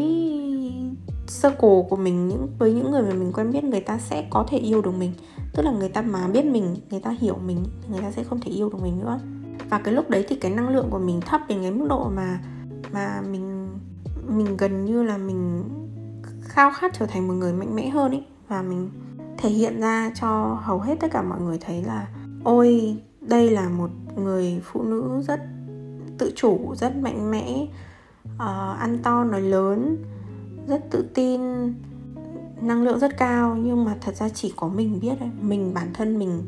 circle 1.41 1.83
của 1.89 1.95
mình, 1.95 2.27
những, 2.27 2.47
với 2.59 2.73
những 2.73 2.91
người 2.91 3.01
mà 3.01 3.13
mình 3.13 3.31
quen 3.33 3.51
biết, 3.51 3.63
người 3.63 3.81
ta 3.81 3.97
sẽ 3.97 4.27
có 4.29 4.45
thể 4.49 4.57
yêu 4.57 4.81
được 4.81 4.93
mình. 4.99 5.11
Tức 5.53 5.63
là 5.63 5.71
người 5.71 5.89
ta 5.89 6.01
mà 6.01 6.27
biết 6.27 6.45
mình, 6.45 6.75
người 6.89 6.99
ta 6.99 7.15
hiểu 7.19 7.35
mình, 7.45 7.65
người 7.89 8.01
ta 8.01 8.11
sẽ 8.11 8.23
không 8.23 8.39
thể 8.39 8.51
yêu 8.51 8.69
được 8.69 8.81
mình 8.81 8.99
nữa 8.99 9.19
và 9.69 9.79
cái 9.79 9.93
lúc 9.93 10.09
đấy 10.09 10.25
thì 10.27 10.35
cái 10.35 10.51
năng 10.51 10.69
lượng 10.69 10.87
của 10.89 10.99
mình 10.99 11.21
thấp 11.21 11.41
đến 11.47 11.61
cái 11.61 11.71
mức 11.71 11.87
độ 11.89 12.09
mà 12.15 12.39
mà 12.91 13.21
mình 13.31 13.69
mình 14.27 14.57
gần 14.57 14.85
như 14.85 15.03
là 15.03 15.17
mình 15.17 15.63
khao 16.41 16.71
khát 16.71 16.91
trở 16.99 17.05
thành 17.05 17.27
một 17.27 17.33
người 17.33 17.53
mạnh 17.53 17.75
mẽ 17.75 17.89
hơn 17.89 18.11
ấy. 18.11 18.25
Và 18.47 18.61
mình 18.61 18.89
thể 19.37 19.49
hiện 19.49 19.79
ra 19.79 20.11
cho 20.15 20.59
hầu 20.63 20.79
hết 20.79 20.99
tất 20.99 21.07
cả 21.11 21.21
mọi 21.21 21.41
người 21.41 21.57
thấy 21.61 21.83
là 21.83 22.07
ôi 22.43 22.97
đây 23.21 23.49
là 23.49 23.69
một 23.69 23.89
người 24.15 24.61
phụ 24.63 24.83
nữ 24.83 25.21
rất 25.27 25.39
tự 26.17 26.31
chủ 26.35 26.75
rất 26.75 26.95
mạnh 26.97 27.31
mẽ 27.31 27.67
uh, 28.25 28.79
ăn 28.79 28.99
to 29.03 29.23
nói 29.23 29.41
lớn 29.41 29.97
rất 30.67 30.91
tự 30.91 31.05
tin 31.13 31.41
năng 32.61 32.83
lượng 32.83 32.99
rất 32.99 33.17
cao. 33.17 33.55
Nhưng 33.55 33.85
mà 33.85 33.95
thật 34.01 34.15
ra 34.15 34.29
chỉ 34.29 34.53
có 34.55 34.67
mình 34.67 34.99
biết 34.99 35.19
đấy 35.19 35.29
mình 35.41 35.73
bản 35.73 35.87
thân 35.93 36.19
mình 36.19 36.43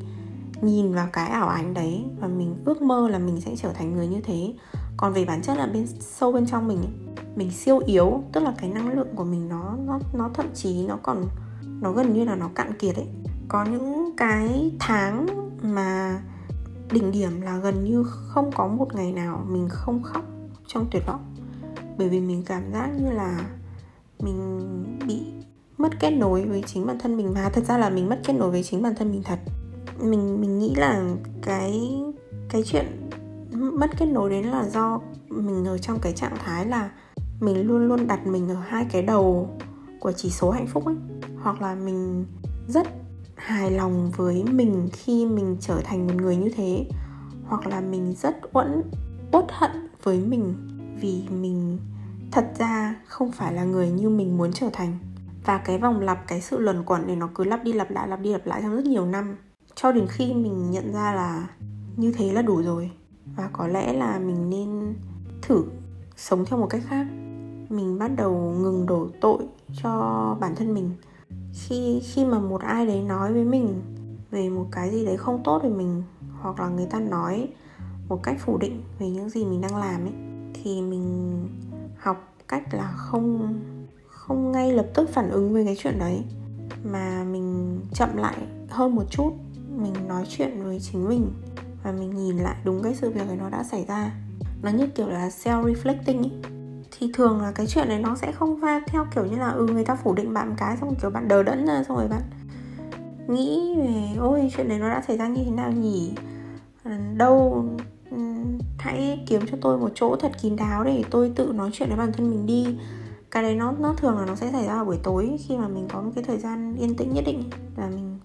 nhìn 0.61 0.93
vào 0.93 1.07
cái 1.13 1.29
ảo 1.29 1.47
ảnh 1.47 1.73
đấy 1.73 2.05
và 2.19 2.27
mình 2.27 2.55
ước 2.65 2.81
mơ 2.81 3.07
là 3.09 3.19
mình 3.19 3.41
sẽ 3.41 3.55
trở 3.55 3.73
thành 3.73 3.95
người 3.95 4.07
như 4.07 4.21
thế. 4.21 4.53
Còn 4.97 5.13
về 5.13 5.25
bản 5.25 5.41
chất 5.41 5.57
là 5.57 5.67
bên 5.67 5.87
sâu 5.99 6.31
bên 6.31 6.45
trong 6.45 6.67
mình 6.67 6.77
ấy, 6.77 7.15
mình 7.35 7.51
siêu 7.51 7.79
yếu 7.85 8.23
tức 8.33 8.43
là 8.43 8.53
cái 8.57 8.69
năng 8.69 8.89
lượng 8.89 9.15
của 9.15 9.23
mình 9.23 9.49
nó 9.49 9.75
nó 9.85 9.99
nó 10.13 10.29
thậm 10.33 10.45
chí 10.53 10.87
nó 10.87 10.97
còn 11.03 11.25
nó 11.81 11.91
gần 11.91 12.13
như 12.13 12.23
là 12.23 12.35
nó 12.35 12.49
cạn 12.55 12.73
kiệt 12.79 12.95
ấy. 12.95 13.07
Có 13.47 13.65
những 13.65 14.11
cái 14.17 14.71
tháng 14.79 15.25
mà 15.61 16.21
đỉnh 16.91 17.11
điểm 17.11 17.41
là 17.41 17.57
gần 17.57 17.83
như 17.83 18.03
không 18.03 18.51
có 18.55 18.67
một 18.67 18.95
ngày 18.95 19.11
nào 19.11 19.45
mình 19.49 19.69
không 19.69 20.03
khóc 20.03 20.23
trong 20.67 20.85
tuyệt 20.91 21.03
vọng. 21.07 21.35
Bởi 21.97 22.09
vì 22.09 22.19
mình 22.19 22.43
cảm 22.45 22.71
giác 22.71 22.89
như 22.99 23.11
là 23.11 23.41
mình 24.19 24.59
bị 25.07 25.21
mất 25.77 25.99
kết 25.99 26.11
nối 26.11 26.45
với 26.45 26.63
chính 26.67 26.87
bản 26.87 26.99
thân 26.99 27.17
mình. 27.17 27.33
Mà 27.33 27.49
thật 27.53 27.65
ra 27.65 27.77
là 27.77 27.89
mình 27.89 28.09
mất 28.09 28.19
kết 28.25 28.33
nối 28.33 28.51
với 28.51 28.63
chính 28.63 28.81
bản 28.81 28.95
thân 28.95 29.11
mình 29.11 29.23
thật 29.23 29.39
mình 30.01 30.41
mình 30.41 30.59
nghĩ 30.59 30.75
là 30.75 31.03
cái 31.41 32.01
cái 32.49 32.63
chuyện 32.65 33.09
mất 33.49 33.97
kết 33.97 34.05
nối 34.05 34.29
đến 34.29 34.45
là 34.45 34.69
do 34.69 34.99
mình 35.29 35.65
ở 35.65 35.77
trong 35.77 35.99
cái 36.01 36.13
trạng 36.13 36.37
thái 36.45 36.65
là 36.65 36.89
mình 37.39 37.67
luôn 37.67 37.87
luôn 37.87 38.07
đặt 38.07 38.27
mình 38.27 38.49
ở 38.49 38.55
hai 38.55 38.85
cái 38.91 39.01
đầu 39.01 39.49
của 39.99 40.11
chỉ 40.11 40.29
số 40.29 40.51
hạnh 40.51 40.67
phúc 40.67 40.85
ấy. 40.85 40.95
Hoặc 41.41 41.61
là 41.61 41.75
mình 41.75 42.25
rất 42.67 42.87
hài 43.35 43.71
lòng 43.71 44.11
với 44.15 44.43
mình 44.43 44.89
khi 44.93 45.25
mình 45.25 45.57
trở 45.59 45.81
thành 45.83 46.07
một 46.07 46.13
người 46.15 46.35
như 46.35 46.49
thế. 46.55 46.85
Hoặc 47.45 47.67
là 47.67 47.81
mình 47.81 48.13
rất 48.17 48.53
uẫn, 48.53 48.81
uất 49.31 49.45
hận 49.49 49.71
với 50.03 50.19
mình 50.19 50.55
vì 51.01 51.23
mình 51.29 51.79
thật 52.31 52.51
ra 52.59 52.95
không 53.07 53.31
phải 53.31 53.53
là 53.53 53.63
người 53.63 53.91
như 53.91 54.09
mình 54.09 54.37
muốn 54.37 54.51
trở 54.53 54.69
thành. 54.73 54.97
Và 55.45 55.57
cái 55.57 55.77
vòng 55.77 55.99
lặp, 55.99 56.27
cái 56.27 56.41
sự 56.41 56.57
luẩn 56.57 56.83
quẩn 56.83 57.07
này 57.07 57.15
nó 57.15 57.29
cứ 57.35 57.43
lặp 57.43 57.63
đi 57.63 57.73
lặp 57.73 57.91
lại, 57.91 58.07
lặp 58.07 58.21
đi 58.21 58.31
lặp 58.31 58.45
lại 58.45 58.61
trong 58.61 58.75
rất 58.75 58.85
nhiều 58.85 59.05
năm 59.05 59.35
cho 59.75 59.91
đến 59.91 60.07
khi 60.09 60.33
mình 60.33 60.71
nhận 60.71 60.93
ra 60.93 61.13
là 61.13 61.47
như 61.97 62.11
thế 62.11 62.33
là 62.33 62.41
đủ 62.41 62.61
rồi, 62.63 62.91
và 63.35 63.49
có 63.53 63.67
lẽ 63.67 63.93
là 63.93 64.19
mình 64.19 64.49
nên 64.49 64.93
thử 65.41 65.63
sống 66.15 66.45
theo 66.45 66.59
một 66.59 66.67
cách 66.69 66.81
khác. 66.85 67.07
Mình 67.69 67.99
bắt 67.99 68.11
đầu 68.15 68.53
ngừng 68.59 68.85
đổ 68.85 69.07
tội 69.21 69.37
cho 69.83 69.91
bản 70.39 70.55
thân 70.55 70.73
mình. 70.73 70.91
Khi 71.53 72.01
khi 72.03 72.25
mà 72.25 72.39
một 72.39 72.61
ai 72.61 72.85
đấy 72.85 73.01
nói 73.01 73.33
với 73.33 73.45
mình 73.45 73.81
về 74.31 74.49
một 74.49 74.65
cái 74.71 74.91
gì 74.91 75.05
đấy 75.05 75.17
không 75.17 75.41
tốt 75.43 75.63
về 75.63 75.69
mình, 75.69 76.03
hoặc 76.41 76.59
là 76.59 76.69
người 76.69 76.85
ta 76.85 76.99
nói 76.99 77.47
một 78.09 78.23
cách 78.23 78.37
phủ 78.39 78.57
định 78.57 78.81
về 78.99 79.09
những 79.09 79.29
gì 79.29 79.45
mình 79.45 79.61
đang 79.61 79.75
làm 79.75 80.01
ấy, 80.01 80.13
thì 80.53 80.81
mình 80.81 81.47
học 81.97 82.33
cách 82.47 82.73
là 82.73 82.93
không 82.95 83.55
không 84.07 84.51
ngay 84.51 84.73
lập 84.73 84.87
tức 84.93 85.09
phản 85.09 85.29
ứng 85.29 85.53
với 85.53 85.65
cái 85.65 85.75
chuyện 85.79 85.99
đấy, 85.99 86.23
mà 86.83 87.23
mình 87.23 87.79
chậm 87.93 88.17
lại 88.17 88.37
hơn 88.69 88.95
một 88.95 89.03
chút 89.09 89.33
mình 89.79 89.93
nói 90.07 90.23
chuyện 90.29 90.63
với 90.63 90.79
chính 90.79 91.09
mình 91.09 91.31
và 91.83 91.91
mình 91.91 92.09
nhìn 92.15 92.37
lại 92.37 92.55
đúng 92.63 92.83
cái 92.83 92.95
sự 92.95 93.09
việc 93.09 93.27
ấy 93.27 93.37
nó 93.37 93.49
đã 93.49 93.63
xảy 93.63 93.85
ra. 93.85 94.11
Nó 94.61 94.71
như 94.71 94.87
kiểu 94.87 95.07
là 95.07 95.29
self 95.29 95.73
reflecting 95.73 96.17
ấy 96.17 96.31
thì 96.91 97.11
thường 97.13 97.41
là 97.41 97.51
cái 97.51 97.67
chuyện 97.67 97.87
này 97.87 97.99
nó 97.99 98.15
sẽ 98.15 98.31
không 98.31 98.55
va 98.55 98.81
theo 98.87 99.05
kiểu 99.15 99.25
như 99.25 99.37
là 99.37 99.49
ừ 99.49 99.67
người 99.67 99.85
ta 99.85 99.95
phủ 99.95 100.13
định 100.13 100.33
bạn 100.33 100.53
cái 100.57 100.77
xong 100.77 100.95
kiểu 101.01 101.09
bạn 101.09 101.27
đờ 101.27 101.43
đẫn 101.43 101.65
ra 101.65 101.83
xong 101.83 101.97
rồi 101.97 102.07
bạn 102.07 102.21
nghĩ 103.27 103.75
về, 103.77 104.15
ôi, 104.19 104.51
chuyện 104.57 104.69
này 104.69 104.79
nó 104.79 104.89
đã 104.89 105.03
xảy 105.07 105.17
ra 105.17 105.27
như 105.27 105.43
thế 105.45 105.51
nào 105.51 105.71
nhỉ? 105.71 106.11
Ừ, 106.83 106.91
đâu 107.15 107.65
ừ, 108.11 108.17
hãy 108.77 109.23
kiếm 109.27 109.41
cho 109.51 109.57
tôi 109.61 109.77
một 109.77 109.91
chỗ 109.95 110.15
thật 110.15 110.31
kín 110.41 110.55
đáo 110.55 110.83
để 110.83 111.03
tôi 111.09 111.31
tự 111.35 111.51
nói 111.55 111.69
chuyện 111.73 111.89
với 111.89 111.97
bản 111.97 112.11
thân 112.13 112.29
mình 112.29 112.45
đi. 112.45 112.77
Cái 113.31 113.43
đấy 113.43 113.55
nó 113.55 113.73
nó 113.79 113.93
thường 113.93 114.17
là 114.17 114.25
nó 114.25 114.35
sẽ 114.35 114.51
xảy 114.51 114.65
ra 114.65 114.75
vào 114.75 114.85
buổi 114.85 114.97
tối 115.03 115.37
khi 115.47 115.57
mà 115.57 115.67
mình 115.67 115.87
có 115.93 116.01
một 116.01 116.11
cái 116.15 116.23
thời 116.23 116.37
gian 116.37 116.75
yên 116.75 116.95
tĩnh 116.95 117.13
nhất 117.13 117.23
định 117.27 117.43
và 117.75 117.89
mình 117.95 118.19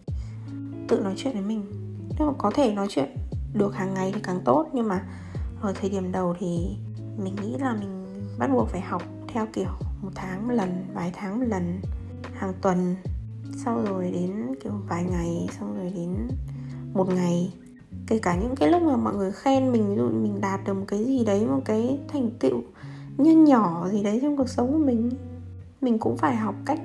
tự 0.89 1.01
nói 1.01 1.15
chuyện 1.17 1.33
với 1.33 1.43
mình. 1.43 1.65
Nếu 2.19 2.29
mà 2.29 2.35
có 2.39 2.51
thể 2.55 2.75
nói 2.75 2.87
chuyện 2.91 3.17
được 3.55 3.75
hàng 3.75 3.95
ngày 3.95 4.11
thì 4.15 4.21
càng 4.23 4.41
tốt, 4.45 4.67
nhưng 4.73 4.89
mà 4.89 5.07
ở 5.61 5.73
thời 5.81 5.91
điểm 5.91 6.13
đầu 6.13 6.35
thì 6.39 6.77
mình 7.17 7.37
nghĩ 7.43 7.57
là 7.59 7.77
mình 7.81 8.07
bắt 8.39 8.51
buộc 8.53 8.69
phải 8.69 8.81
học 8.81 9.03
theo 9.29 9.47
kiểu 9.53 9.71
một 10.03 10.11
tháng 10.15 10.49
một 10.49 10.55
lần, 10.55 10.85
vài 10.95 11.13
tháng 11.15 11.41
một 11.41 11.47
lần, 11.49 11.81
hàng 12.35 12.53
tuần 12.63 12.97
sau 13.65 13.83
rồi 13.89 14.11
đến 14.11 14.55
kiểu 14.63 14.73
vài 14.89 15.05
ngày, 15.05 15.49
xong 15.59 15.77
rồi 15.77 15.93
đến 15.95 16.29
một 16.95 17.09
ngày. 17.09 17.55
Kể 18.07 18.19
cả 18.19 18.37
những 18.37 18.57
cái 18.57 18.71
lúc 18.71 18.83
mà 18.83 18.97
mọi 18.97 19.15
người 19.15 19.33
khen 19.33 19.73
mình, 19.73 19.89
ví 19.89 19.97
dụ 19.97 20.09
mình 20.09 20.41
đạt 20.41 20.61
được 20.65 20.75
một 20.75 20.85
cái 20.89 21.05
gì 21.05 21.25
đấy, 21.25 21.47
một 21.47 21.61
cái 21.65 21.99
thành 22.09 22.31
tựu 22.39 22.63
như 23.19 23.37
nhỏ 23.37 23.89
gì 23.93 24.03
đấy 24.03 24.19
trong 24.23 24.37
cuộc 24.37 24.49
sống 24.49 24.73
của 24.73 24.79
mình 24.79 25.11
mình 25.81 25.99
cũng 25.99 26.17
phải 26.17 26.37
học 26.37 26.55
cách 26.65 26.81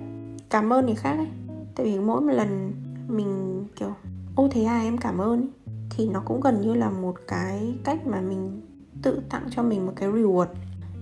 cảm 0.50 0.74
ơn 0.74 0.86
người 0.86 0.96
khác 0.96 1.18
ấy. 1.18 1.28
Tại 1.76 1.86
vì 1.86 2.00
mỗi 2.00 2.22
một 2.22 2.32
lần 2.32 2.74
mình 3.08 3.49
kiểu, 3.76 3.94
ô, 4.36 4.48
thế 4.52 4.64
à 4.64 4.82
em 4.82 4.98
cảm 4.98 5.18
ơn 5.18 5.48
thì 5.90 6.08
nó 6.08 6.22
cũng 6.26 6.42
gần 6.42 6.62
như 6.62 6.74
là 6.74 6.90
một 6.90 7.16
cái 7.28 7.76
cách 7.84 8.08
mà 8.08 8.22
mình 8.22 8.62
tự 9.02 9.22
tặng 9.30 9.48
cho 9.52 9.64
mình 9.64 9.86
một 9.86 9.94
cái 9.96 10.10
reward 10.10 10.48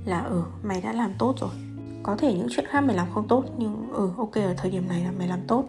là 0.05 0.21
ừ 0.21 0.43
mày 0.63 0.81
đã 0.81 0.93
làm 0.93 1.11
tốt 1.19 1.35
rồi. 1.39 1.49
Có 2.03 2.15
thể 2.17 2.33
những 2.33 2.47
chuyện 2.49 2.65
khác 2.69 2.81
mày 2.81 2.95
làm 2.95 3.07
không 3.13 3.27
tốt, 3.27 3.43
nhưng 3.57 3.91
ừ 3.91 4.09
ok, 4.17 4.35
ở 4.35 4.53
thời 4.57 4.71
điểm 4.71 4.87
này 4.87 5.03
là 5.03 5.11
mày 5.11 5.27
làm 5.27 5.39
tốt. 5.47 5.65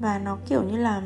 Và 0.00 0.18
nó 0.18 0.38
kiểu 0.48 0.62
như 0.62 0.76
là 0.76 1.02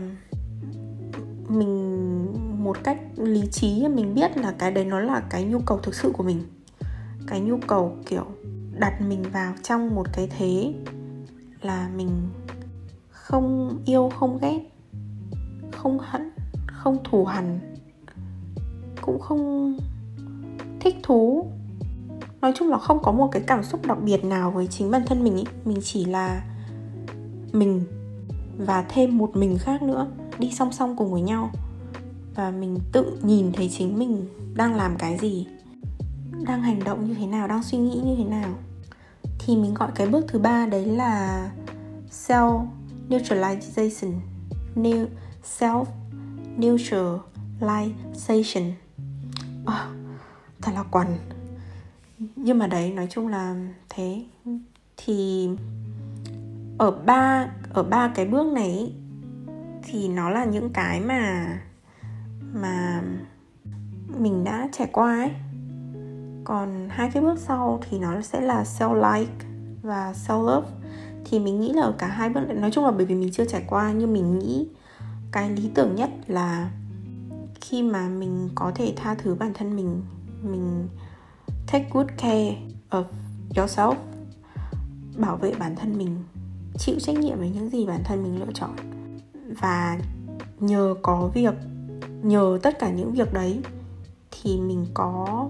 mình, 1.49 2.65
một 2.65 2.77
cách 2.85 2.99
lý 3.17 3.43
trí, 3.51 3.89
mình 3.89 4.15
biết 4.15 4.37
là 4.37 4.55
cái 4.59 4.71
đấy 4.71 4.85
nó 4.85 5.01
là 5.01 5.23
cái 5.31 5.45
nhu 5.45 5.59
cầu 5.67 5.79
thực 5.79 5.95
sự 5.95 6.13
của 6.13 6.23
mình. 6.23 6.43
Cái 7.27 7.41
nhu 7.41 7.59
cầu, 7.67 7.97
kiểu, 8.07 8.25
đặt 8.79 9.01
mình 9.09 9.23
vào 9.33 9.55
trong 9.63 9.95
một 9.95 10.07
cái 10.13 10.29
thế 10.39 10.75
là 11.61 11.91
mình 11.97 12.11
không 13.09 13.79
yêu, 13.85 14.11
không 14.21 14.39
ghét 14.43 14.61
không 15.83 15.99
hận, 15.99 16.31
không 16.67 16.97
thù 17.05 17.25
hằn, 17.25 17.61
cũng 19.03 19.21
không 19.21 19.77
thích 20.81 20.97
thú. 21.03 21.47
Nói 22.41 22.53
chung 22.57 22.69
là 22.69 22.79
không 22.79 23.03
có 23.03 23.13
một 23.13 23.29
cái 23.33 23.43
cảm 23.47 23.63
xúc 23.63 23.87
đặc 23.87 23.99
biệt 24.03 24.25
nào 24.25 24.51
với 24.51 24.67
chính 24.67 24.91
bản 24.91 25.03
thân 25.07 25.25
mình 25.25 25.37
ý. 25.37 25.45
Mình 25.65 25.79
chỉ 25.83 26.05
là 26.05 26.43
mình 27.53 27.85
và 28.59 28.85
thêm 28.89 29.19
một 29.19 29.37
mình 29.37 29.59
khác 29.59 29.83
nữa, 29.83 30.07
đi 30.39 30.53
song 30.53 30.73
song 30.73 30.97
cùng 30.97 31.13
với 31.13 31.21
nhau. 31.21 31.51
Và 32.35 32.51
mình 32.51 32.79
tự 32.93 33.19
nhìn 33.23 33.53
thấy 33.53 33.69
chính 33.69 33.99
mình 33.99 34.27
đang 34.55 34.75
làm 34.75 34.97
cái 34.99 35.19
gì, 35.19 35.47
đang 36.47 36.63
hành 36.63 36.85
động 36.85 37.05
như 37.09 37.15
thế 37.15 37.27
nào, 37.27 37.49
đang 37.49 37.63
suy 37.63 37.79
nghĩ 37.79 38.01
như 38.05 38.15
thế 38.17 38.25
nào. 38.25 38.51
Thì 39.39 39.57
mình 39.57 39.75
gọi 39.75 39.91
cái 39.95 40.07
bước 40.07 40.25
thứ 40.29 40.39
ba 40.39 40.67
đấy 40.67 40.87
là 40.87 41.51
self 42.11 42.67
neutralization 43.09 44.13
new 44.77 45.07
self 45.59 45.85
neutralization 46.59 48.73
à, 49.67 49.91
thật 50.63 50.73
là 50.75 50.85
quần 50.91 51.07
nhưng 52.37 52.59
mà 52.59 52.67
đấy 52.67 52.93
nói 52.93 53.07
chung 53.11 53.29
là 53.29 53.57
thế. 53.89 54.25
Thì 54.97 55.49
ở 56.79 56.91
ba 56.91 57.49
ở 57.73 57.83
ba 57.83 58.13
cái 58.15 58.27
bước 58.27 58.53
này 58.53 58.93
thì 59.83 60.09
nó 60.09 60.31
là 60.31 60.45
những 60.45 60.71
cái 60.71 61.01
mà 61.01 61.47
mà 62.53 63.03
mình 64.19 64.45
đã 64.45 64.69
trải 64.73 64.89
qua 64.93 65.17
ấy. 65.17 65.31
Còn 66.45 66.89
hai 66.91 67.11
cái 67.15 67.23
bước 67.23 67.39
sau 67.39 67.81
thì 67.91 67.99
nó 67.99 68.21
sẽ 68.21 68.41
là 68.41 68.63
self 68.63 68.95
like 68.95 69.33
và 69.83 70.13
self 70.13 70.47
love 70.47 70.69
thì 71.25 71.39
mình 71.39 71.61
nghĩ 71.61 71.73
là 71.73 71.93
cả 71.99 72.07
hai 72.07 72.29
bước 72.29 72.41
nói 72.55 72.71
chung 72.71 72.85
là 72.85 72.91
bởi 72.91 73.07
vì 73.07 73.15
mình 73.15 73.31
chưa 73.33 73.45
trải 73.45 73.65
qua 73.69 73.93
nhưng 73.93 74.13
mình 74.13 74.39
nghĩ 74.39 74.69
cái 75.33 75.51
lý 75.51 75.71
tưởng 75.75 75.95
nhất 75.95 76.11
là 76.27 76.71
khi 77.61 77.83
mà 77.83 78.09
mình 78.09 78.49
có 78.55 78.73
thể 78.75 78.93
tha 78.97 79.15
thứ 79.15 79.35
bản 79.35 79.53
thân 79.55 79.77
mình 79.77 80.03
mình 80.43 80.89
take 81.67 81.89
good 81.93 82.07
care 82.19 82.57
of 82.91 83.05
yourself, 83.55 83.95
bảo 85.17 85.37
vệ 85.37 85.55
bản 85.55 85.77
thân 85.77 85.99
mình, 85.99 86.17
chịu 86.79 86.97
trách 87.01 87.19
nhiệm 87.19 87.39
với 87.39 87.51
những 87.51 87.71
gì 87.71 87.87
bản 87.87 88.01
thân 88.05 88.23
mình 88.23 88.41
lựa 88.41 88.53
chọn. 88.55 88.71
Và 89.61 89.99
nhờ 90.61 90.95
có 91.03 91.31
việc, 91.35 91.55
nhờ 92.23 92.59
tất 92.63 92.79
cả 92.79 92.91
những 92.91 93.13
việc 93.13 93.33
đấy 93.33 93.61
thì 94.31 94.61
mình 94.61 94.87
có 94.95 95.49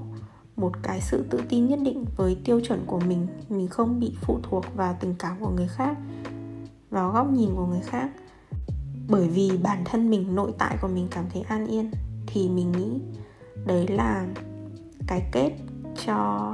một 0.56 0.72
cái 0.82 1.00
sự 1.00 1.24
tự 1.30 1.40
tin 1.48 1.66
nhất 1.66 1.78
định 1.82 2.04
với 2.16 2.36
tiêu 2.44 2.60
chuẩn 2.60 2.84
của 2.86 3.00
mình. 3.00 3.26
Mình 3.48 3.68
không 3.68 4.00
bị 4.00 4.16
phụ 4.20 4.38
thuộc 4.42 4.64
vào 4.74 4.96
tình 5.00 5.14
cảm 5.18 5.36
của 5.40 5.50
người 5.50 5.68
khác, 5.68 5.96
vào 6.90 7.12
góc 7.12 7.30
nhìn 7.30 7.50
của 7.56 7.66
người 7.66 7.82
khác 7.84 8.10
bởi 9.08 9.28
vì 9.28 9.50
bản 9.62 9.82
thân 9.84 10.10
mình 10.10 10.34
nội 10.34 10.52
tại 10.58 10.76
của 10.82 10.88
mình 10.88 11.08
cảm 11.10 11.24
thấy 11.32 11.42
an 11.42 11.66
yên 11.66 11.90
thì 12.26 12.48
mình 12.48 12.72
nghĩ 12.72 13.00
đấy 13.66 13.88
là 13.88 14.26
cái 15.06 15.22
kết 15.32 15.52
cho 16.06 16.52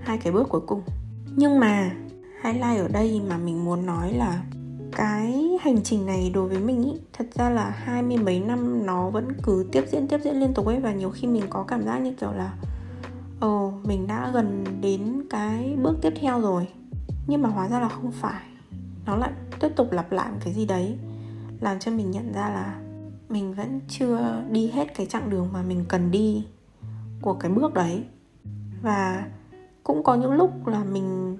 hai 0.00 0.18
cái 0.18 0.32
bước 0.32 0.48
cuối 0.48 0.60
cùng. 0.66 0.82
Nhưng 1.36 1.60
mà 1.60 1.90
highlight 2.44 2.78
ở 2.78 2.88
đây 2.88 3.20
mà 3.28 3.38
mình 3.38 3.64
muốn 3.64 3.86
nói 3.86 4.12
là 4.12 4.42
cái 4.92 5.58
hành 5.60 5.82
trình 5.82 6.06
này 6.06 6.30
đối 6.34 6.48
với 6.48 6.58
mình 6.58 6.84
ý, 6.84 6.92
thật 7.12 7.26
ra 7.34 7.50
là 7.50 7.70
hai 7.70 8.02
mươi 8.02 8.16
mấy 8.16 8.40
năm 8.40 8.86
nó 8.86 9.10
vẫn 9.10 9.28
cứ 9.42 9.68
tiếp 9.72 9.84
diễn 9.92 10.08
tiếp 10.08 10.20
diễn 10.24 10.40
liên 10.40 10.54
tục 10.54 10.66
ấy. 10.66 10.80
Và 10.80 10.92
nhiều 10.92 11.10
khi 11.10 11.28
mình 11.28 11.44
có 11.50 11.62
cảm 11.62 11.84
giác 11.84 11.98
như 11.98 12.12
kiểu 12.20 12.32
là 12.32 12.54
ồ 13.40 13.66
oh, 13.66 13.86
mình 13.86 14.06
đã 14.06 14.30
gần 14.34 14.64
đến 14.80 15.22
cái 15.30 15.76
bước 15.82 15.96
tiếp 16.02 16.12
theo 16.20 16.40
rồi. 16.40 16.68
Nhưng 17.26 17.42
mà 17.42 17.48
hóa 17.48 17.68
ra 17.68 17.80
là 17.80 17.88
không 17.88 18.12
phải. 18.12 18.42
Nó 19.06 19.16
lại 19.16 19.30
tiếp 19.60 19.68
tục 19.76 19.92
lặp 19.92 20.12
lại 20.12 20.30
một 20.30 20.38
cái 20.44 20.54
gì 20.54 20.66
đấy 20.66 20.98
làm 21.60 21.78
cho 21.78 21.90
mình 21.90 22.10
nhận 22.10 22.32
ra 22.32 22.48
là 22.48 22.80
mình 23.28 23.54
vẫn 23.54 23.80
chưa 23.88 24.42
đi 24.50 24.70
hết 24.70 24.94
cái 24.94 25.06
chặng 25.06 25.30
đường 25.30 25.48
mà 25.52 25.62
mình 25.62 25.84
cần 25.88 26.10
đi 26.10 26.46
của 27.22 27.34
cái 27.34 27.50
bước 27.50 27.74
đấy. 27.74 28.04
Và 28.82 29.26
cũng 29.82 30.02
có 30.02 30.14
những 30.14 30.32
lúc 30.32 30.66
là 30.66 30.84
mình 30.84 31.38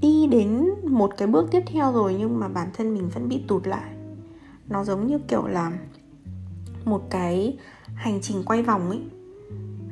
đi 0.00 0.26
đến 0.26 0.70
một 0.86 1.10
cái 1.16 1.28
bước 1.28 1.48
tiếp 1.50 1.62
theo 1.66 1.92
rồi 1.92 2.16
nhưng 2.18 2.40
mà 2.40 2.48
bản 2.48 2.68
thân 2.74 2.94
mình 2.94 3.08
vẫn 3.08 3.28
bị 3.28 3.42
tụt 3.48 3.66
lại. 3.66 3.90
Nó 4.68 4.84
giống 4.84 5.06
như 5.06 5.18
kiểu 5.18 5.46
là 5.46 5.72
một 6.84 7.02
cái 7.10 7.58
hành 7.94 8.18
trình 8.22 8.42
quay 8.44 8.62
vòng 8.62 8.90
ấy. 8.90 9.00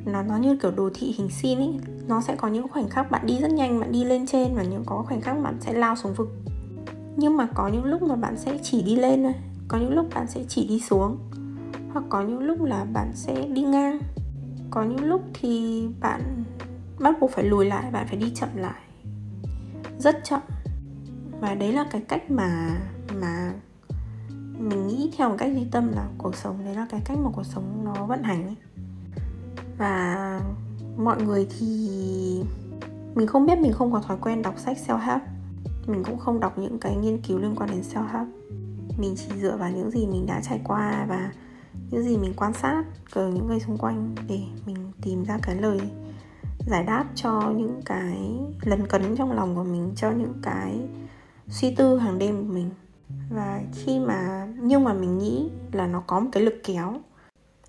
Nó 0.05 0.23
nó 0.23 0.37
như 0.37 0.57
kiểu 0.57 0.71
đồ 0.71 0.91
thị 0.95 1.15
hình 1.19 1.29
sin 1.31 1.59
ấy. 1.59 1.81
Nó 2.09 2.21
sẽ 2.21 2.37
có 2.37 2.49
những 2.49 2.69
khoảnh 2.69 2.89
khắc 2.89 3.11
bạn 3.11 3.27
đi 3.27 3.39
rất 3.39 3.51
nhanh, 3.51 3.81
bạn 3.81 3.93
đi 3.93 4.05
lên 4.05 4.27
trên 4.27 4.55
và 4.55 4.63
những 4.63 4.85
có 4.87 5.03
khoảnh 5.03 5.21
khắc 5.21 5.43
bạn 5.43 5.57
sẽ 5.61 5.73
lao 5.73 5.97
xuống 5.97 6.15
vực. 6.15 6.29
Nhưng 7.17 7.37
mà 7.37 7.47
có 7.55 7.69
những 7.69 7.85
lúc 7.85 8.03
mà 8.03 8.17
bạn 8.17 8.37
sẽ 8.37 8.59
chỉ 8.63 8.83
đi 8.83 8.97
lên 8.97 9.23
thôi 9.23 9.35
có 9.71 9.79
những 9.79 9.95
lúc 9.95 10.07
bạn 10.15 10.27
sẽ 10.27 10.45
chỉ 10.49 10.69
đi 10.69 10.81
xuống, 10.81 11.19
hoặc 11.93 12.05
có 12.09 12.23
những 12.23 12.39
lúc 12.39 12.63
là 12.63 12.85
bạn 12.85 13.11
sẽ 13.15 13.47
đi 13.47 13.63
ngang. 13.63 13.99
Có 14.71 14.83
những 14.83 15.05
lúc 15.05 15.23
thì 15.35 15.83
bạn 16.01 16.45
bắt 17.01 17.21
buộc 17.21 17.31
phải 17.31 17.45
lùi 17.45 17.65
lại, 17.65 17.91
bạn 17.91 18.07
phải 18.07 18.17
đi 18.17 18.31
chậm 18.35 18.49
lại. 18.55 18.81
Rất 19.99 20.25
chậm. 20.25 20.41
Và 21.41 21.55
đấy 21.55 21.73
là 21.73 21.87
cái 21.91 22.01
cách 22.09 22.31
mà 22.31 22.81
mà 23.21 23.53
mình 24.59 24.87
nghĩ 24.87 25.11
theo 25.17 25.29
một 25.29 25.37
cách 25.39 25.51
duy 25.55 25.65
tâm 25.71 25.93
là 25.93 26.09
cuộc 26.19 26.37
sống, 26.37 26.65
đấy 26.65 26.75
là 26.75 26.87
cái 26.91 27.01
cách 27.05 27.19
mà 27.19 27.31
cuộc 27.35 27.47
sống 27.47 27.85
nó 27.85 28.07
vận 28.07 28.23
hành 28.23 28.45
ấy. 28.45 28.57
và 29.79 30.41
mọi 30.97 31.23
người 31.23 31.47
thì 31.59 31.67
mình 33.15 33.27
không 33.27 33.47
biết, 33.47 33.59
mình 33.59 33.73
không 33.73 33.93
có 33.93 34.01
thói 34.01 34.17
quen 34.21 34.43
đọc 34.43 34.55
sách 34.59 34.77
self 34.87 34.99
help 34.99 35.23
mình 35.87 36.05
cũng 36.05 36.19
không 36.19 36.41
đọc 36.41 36.59
những 36.59 36.79
cái 36.79 36.97
nghiên 36.97 37.21
cứu 37.23 37.39
liên 37.39 37.55
quan 37.57 37.71
đến 37.71 37.81
self 37.81 38.07
help 38.07 38.29
mình 38.99 39.15
chỉ 39.17 39.41
dựa 39.41 39.57
vào 39.57 39.71
những 39.71 39.91
gì 39.91 40.07
mình 40.07 40.27
đã 40.27 40.41
trải 40.43 40.61
qua 40.65 41.07
và 41.09 41.33
những 41.91 42.03
gì 42.03 42.17
mình 42.17 42.33
quan 42.37 42.53
sát 42.53 42.85
từ 43.15 43.29
những 43.29 43.47
người 43.47 43.61
xung 43.61 43.79
quanh 43.79 44.15
để 44.29 44.41
mình 44.67 44.93
tìm 45.03 45.25
ra 45.25 45.39
cái 45.43 45.57
lời 45.57 45.81
giải 46.67 46.85
đáp 46.85 47.05
cho 47.15 47.53
những 47.57 47.81
cái 47.85 48.39
lấn 48.63 48.87
cấn 48.87 49.17
trong 49.17 49.33
lòng 49.33 49.55
của 49.55 49.65
mình, 49.65 49.93
cho 49.97 50.11
những 50.11 50.35
cái 50.43 50.89
suy 51.49 51.75
tư 51.75 51.99
hàng 51.99 52.19
đêm 52.19 52.37
của 52.37 52.53
mình. 52.53 52.71
Và 53.31 53.63
khi 53.73 53.99
mà, 53.99 54.49
nhưng 54.63 54.85
mà 54.85 54.93
mình 54.93 55.19
nghĩ 55.19 55.51
là 55.73 55.87
nó 55.87 56.01
có 56.07 56.21
một 56.21 56.29
cái 56.33 56.43
lực 56.43 56.55
kéo, 56.65 56.95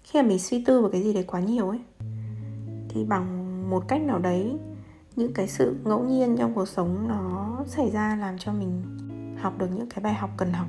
khi 0.03 0.21
mà 0.21 0.27
mình 0.27 0.39
suy 0.39 0.63
tư 0.65 0.81
vào 0.81 0.91
cái 0.91 1.03
gì 1.03 1.13
đấy 1.13 1.23
quá 1.27 1.39
nhiều 1.39 1.69
ấy, 1.69 1.79
thì 2.89 3.05
bằng 3.05 3.69
một 3.69 3.87
cách 3.87 4.01
nào 4.01 4.19
đấy, 4.19 4.57
những 5.15 5.33
cái 5.33 5.47
sự 5.47 5.75
ngẫu 5.83 6.03
nhiên 6.03 6.35
trong 6.37 6.53
cuộc 6.53 6.67
sống 6.67 7.07
nó 7.07 7.57
xảy 7.67 7.91
ra 7.91 8.15
làm 8.15 8.37
cho 8.37 8.53
mình 8.53 8.83
học 9.41 9.57
được 9.57 9.67
những 9.75 9.89
cái 9.89 10.03
bài 10.03 10.13
học 10.13 10.29
cần 10.37 10.53
học 10.53 10.67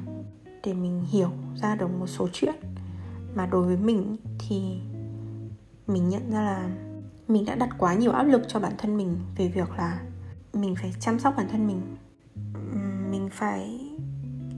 để 0.64 0.72
mình 0.72 1.04
hiểu 1.10 1.30
ra 1.62 1.76
được 1.76 1.88
một 1.98 2.06
số 2.06 2.28
chuyện. 2.32 2.54
Mà 3.34 3.46
đối 3.46 3.62
với 3.62 3.76
mình 3.76 4.16
thì 4.38 4.80
mình 5.86 6.08
nhận 6.08 6.30
ra 6.30 6.42
là 6.42 6.70
mình 7.28 7.44
đã 7.44 7.54
đặt 7.54 7.68
quá 7.78 7.94
nhiều 7.94 8.12
áp 8.12 8.22
lực 8.22 8.42
cho 8.48 8.60
bản 8.60 8.72
thân 8.78 8.96
mình 8.96 9.16
về 9.36 9.48
việc 9.48 9.70
là 9.76 10.00
mình 10.52 10.74
phải 10.74 10.94
chăm 11.00 11.18
sóc 11.18 11.34
bản 11.36 11.48
thân 11.52 11.66
mình. 11.66 11.80
Mình 13.10 13.28
phải 13.32 13.80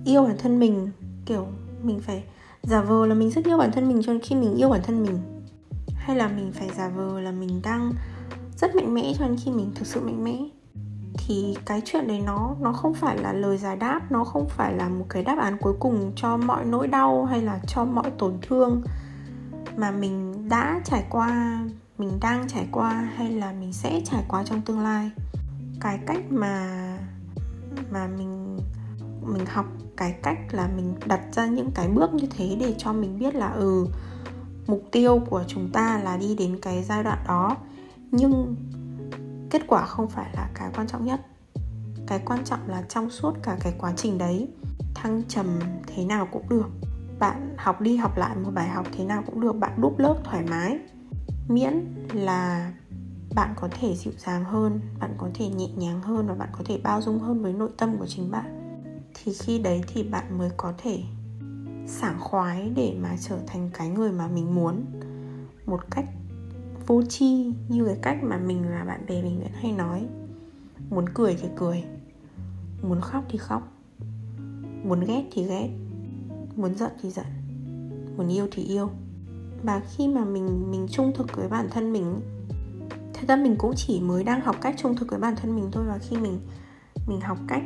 yêu 0.04 0.22
bản 0.24 0.36
thân 0.38 0.58
mình, 0.58 0.90
kiểu 1.26 1.46
mình 1.82 2.00
phải 2.00 2.24
giả 2.62 2.82
vờ 2.82 3.06
là 3.06 3.14
mình 3.14 3.30
rất 3.30 3.44
yêu 3.44 3.58
bản 3.58 3.72
thân 3.72 3.88
mình 3.88 4.02
cho 4.02 4.12
nên 4.12 4.22
khi 4.22 4.34
mình 4.36 4.54
yêu 4.56 4.68
bản 4.68 4.80
thân 4.82 5.02
mình. 5.02 5.18
Hay 5.96 6.16
là 6.16 6.28
mình 6.28 6.52
phải 6.52 6.70
giả 6.76 6.88
vờ 6.88 7.20
là 7.20 7.32
mình 7.32 7.60
đang 7.62 7.92
rất 8.56 8.74
mạnh 8.74 8.94
mẽ 8.94 9.14
cho 9.18 9.28
đến 9.28 9.36
khi 9.44 9.50
mình 9.50 9.72
thực 9.74 9.86
sự 9.86 10.00
mạnh 10.00 10.24
mẽ 10.24 10.38
thì 11.26 11.56
cái 11.64 11.82
chuyện 11.84 12.06
đấy 12.06 12.20
nó 12.20 12.54
nó 12.60 12.72
không 12.72 12.94
phải 12.94 13.18
là 13.18 13.32
lời 13.32 13.58
giải 13.58 13.76
đáp, 13.76 14.12
nó 14.12 14.24
không 14.24 14.48
phải 14.48 14.74
là 14.74 14.88
một 14.88 15.06
cái 15.08 15.24
đáp 15.24 15.38
án 15.38 15.56
cuối 15.60 15.74
cùng 15.80 16.12
cho 16.16 16.36
mọi 16.36 16.64
nỗi 16.64 16.88
đau 16.88 17.24
hay 17.24 17.42
là 17.42 17.60
cho 17.66 17.84
mọi 17.84 18.10
tổn 18.18 18.38
thương 18.42 18.82
mà 19.76 19.90
mình 19.90 20.48
đã 20.48 20.80
trải 20.84 21.04
qua, 21.10 21.60
mình 21.98 22.10
đang 22.20 22.48
trải 22.48 22.68
qua 22.72 22.90
hay 23.16 23.30
là 23.30 23.52
mình 23.52 23.72
sẽ 23.72 24.00
trải 24.04 24.24
qua 24.28 24.44
trong 24.44 24.60
tương 24.60 24.80
lai. 24.80 25.10
Cái 25.80 25.98
cách 26.06 26.22
mà 26.30 26.68
mà 27.90 28.06
mình 28.06 28.58
mình 29.22 29.46
học, 29.46 29.66
cái 29.96 30.14
cách 30.22 30.38
là 30.52 30.68
mình 30.76 30.94
đặt 31.06 31.20
ra 31.32 31.46
những 31.46 31.70
cái 31.74 31.88
bước 31.88 32.14
như 32.14 32.26
thế 32.36 32.56
để 32.60 32.74
cho 32.78 32.92
mình 32.92 33.18
biết 33.18 33.34
là 33.34 33.50
ừ 33.50 33.86
mục 34.66 34.82
tiêu 34.92 35.20
của 35.30 35.44
chúng 35.46 35.70
ta 35.72 36.00
là 36.04 36.16
đi 36.16 36.34
đến 36.34 36.58
cái 36.62 36.82
giai 36.82 37.02
đoạn 37.02 37.18
đó. 37.28 37.56
Nhưng 38.10 38.56
kết 39.54 39.62
quả 39.66 39.86
không 39.86 40.08
phải 40.08 40.30
là 40.34 40.50
cái 40.54 40.70
quan 40.76 40.86
trọng 40.86 41.04
nhất. 41.04 41.20
Cái 42.06 42.20
quan 42.26 42.44
trọng 42.44 42.68
là 42.68 42.82
trong 42.88 43.10
suốt 43.10 43.32
cả 43.42 43.56
cái 43.60 43.74
quá 43.78 43.92
trình 43.96 44.18
đấy, 44.18 44.48
thăng 44.94 45.22
trầm 45.28 45.58
thế 45.86 46.04
nào 46.04 46.28
cũng 46.32 46.48
được. 46.48 46.66
Bạn 47.18 47.54
học 47.58 47.80
đi 47.80 47.96
học 47.96 48.16
lại 48.16 48.36
một 48.36 48.50
bài 48.54 48.68
học 48.68 48.86
thế 48.92 49.04
nào 49.04 49.22
cũng 49.26 49.40
được, 49.40 49.52
bạn 49.52 49.80
đúp 49.80 49.98
lớp 49.98 50.16
thoải 50.24 50.44
mái. 50.50 50.78
Miễn 51.48 51.84
là 52.12 52.72
bạn 53.34 53.54
có 53.56 53.68
thể 53.80 53.96
dịu 53.96 54.12
dàng 54.18 54.44
hơn, 54.44 54.80
bạn 55.00 55.14
có 55.18 55.30
thể 55.34 55.48
nhẹ 55.48 55.68
nhàng 55.76 56.02
hơn 56.02 56.26
và 56.26 56.34
bạn 56.34 56.48
có 56.52 56.60
thể 56.64 56.80
bao 56.82 57.02
dung 57.02 57.18
hơn 57.18 57.42
với 57.42 57.52
nội 57.52 57.70
tâm 57.76 57.96
của 57.98 58.06
chính 58.06 58.30
bạn. 58.30 58.80
Thì 59.14 59.32
khi 59.34 59.58
đấy 59.58 59.82
thì 59.86 60.02
bạn 60.02 60.38
mới 60.38 60.50
có 60.56 60.72
thể 60.78 61.02
sảng 61.86 62.20
khoái 62.20 62.70
để 62.76 62.96
mà 63.02 63.16
trở 63.20 63.38
thành 63.46 63.70
cái 63.74 63.88
người 63.88 64.12
mà 64.12 64.28
mình 64.28 64.54
muốn. 64.54 64.84
Một 65.66 65.80
cách 65.90 66.04
vô 66.86 67.02
tri, 67.02 67.52
như 67.68 67.84
cái 67.86 67.96
cách 68.02 68.18
mà 68.22 68.38
mình 68.38 68.62
và 68.70 68.84
bạn 68.84 69.06
bè 69.08 69.22
mình 69.22 69.40
vẫn 69.40 69.52
hay 69.52 69.72
nói. 69.72 70.06
Muốn 70.90 71.04
cười 71.14 71.36
thì 71.42 71.48
cười, 71.56 71.84
muốn 72.82 73.00
khóc 73.00 73.24
thì 73.28 73.38
khóc, 73.38 73.72
muốn 74.84 75.00
ghét 75.00 75.24
thì 75.32 75.44
ghét, 75.44 75.68
muốn 76.56 76.74
giận 76.74 76.90
thì 77.02 77.10
giận, 77.10 77.26
muốn 78.16 78.28
yêu 78.28 78.46
thì 78.52 78.62
yêu. 78.62 78.90
Và 79.62 79.80
khi 79.80 80.08
mà 80.08 80.24
mình 80.24 80.70
mình 80.70 80.86
trung 80.90 81.12
thực 81.14 81.36
với 81.36 81.48
bản 81.48 81.68
thân 81.70 81.92
mình 81.92 82.20
thật 83.14 83.24
ra 83.28 83.36
mình 83.36 83.56
cũng 83.58 83.72
chỉ 83.76 84.00
mới 84.00 84.24
đang 84.24 84.40
học 84.40 84.56
cách 84.60 84.74
trung 84.78 84.96
thực 84.96 85.10
với 85.10 85.20
bản 85.20 85.36
thân 85.36 85.56
mình 85.56 85.68
thôi, 85.72 85.84
và 85.86 85.98
khi 85.98 86.16
mình 86.16 86.40
mình 87.06 87.20
học 87.20 87.38
cách 87.48 87.62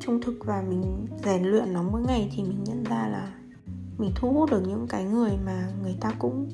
trung 0.00 0.20
thực 0.20 0.38
và 0.44 0.62
mình 0.68 1.06
rèn 1.24 1.44
luyện 1.44 1.72
nó 1.72 1.82
mỗi 1.82 2.02
ngày 2.02 2.30
thì 2.36 2.42
mình 2.42 2.64
nhận 2.64 2.84
ra 2.84 3.08
là 3.08 3.34
mình 3.98 4.12
thu 4.14 4.32
hút 4.32 4.50
được 4.50 4.62
những 4.68 4.86
cái 4.88 5.04
người 5.04 5.30
mà 5.46 5.68
người 5.82 5.96
ta 6.00 6.12
cũng 6.18 6.48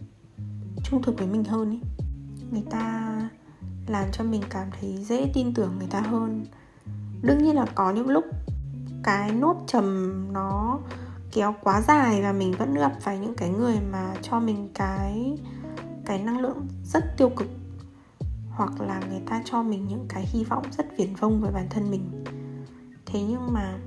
trung 0.84 1.02
thực 1.02 1.18
với 1.18 1.26
mình 1.26 1.44
hơn 1.44 1.68
ấy 1.70 1.80
người 2.54 2.64
ta 2.70 3.12
làm 3.86 4.04
cho 4.12 4.24
mình 4.24 4.42
cảm 4.50 4.68
thấy 4.80 5.04
dễ 5.04 5.30
tin 5.34 5.54
tưởng 5.54 5.78
người 5.78 5.88
ta 5.90 6.00
hơn. 6.00 6.46
Đương 7.22 7.38
nhiên 7.38 7.56
là 7.56 7.66
có 7.74 7.92
những 7.92 8.08
lúc 8.08 8.24
cái 9.02 9.32
nốt 9.32 9.56
trầm 9.66 10.14
nó 10.32 10.78
kéo 11.32 11.54
quá 11.62 11.80
dài 11.80 12.22
và 12.22 12.32
mình 12.32 12.52
vẫn 12.52 12.74
gặp 12.74 12.92
phải 13.00 13.18
những 13.18 13.34
cái 13.34 13.48
người 13.48 13.76
mà 13.92 14.14
cho 14.22 14.40
mình 14.40 14.68
cái 14.74 15.38
cái 16.06 16.18
năng 16.18 16.40
lượng 16.40 16.66
rất 16.84 17.16
tiêu 17.16 17.28
cực, 17.28 17.48
hoặc 18.50 18.80
là 18.80 19.00
người 19.10 19.20
ta 19.26 19.42
cho 19.44 19.62
mình 19.62 19.86
những 19.88 20.06
cái 20.08 20.26
hy 20.26 20.44
vọng 20.44 20.64
rất 20.78 20.86
viển 20.96 21.14
vông 21.14 21.40
về 21.40 21.50
bản 21.50 21.66
thân 21.70 21.90
mình. 21.90 22.24
Thế 23.06 23.22
nhưng 23.22 23.52
mà 23.52 23.78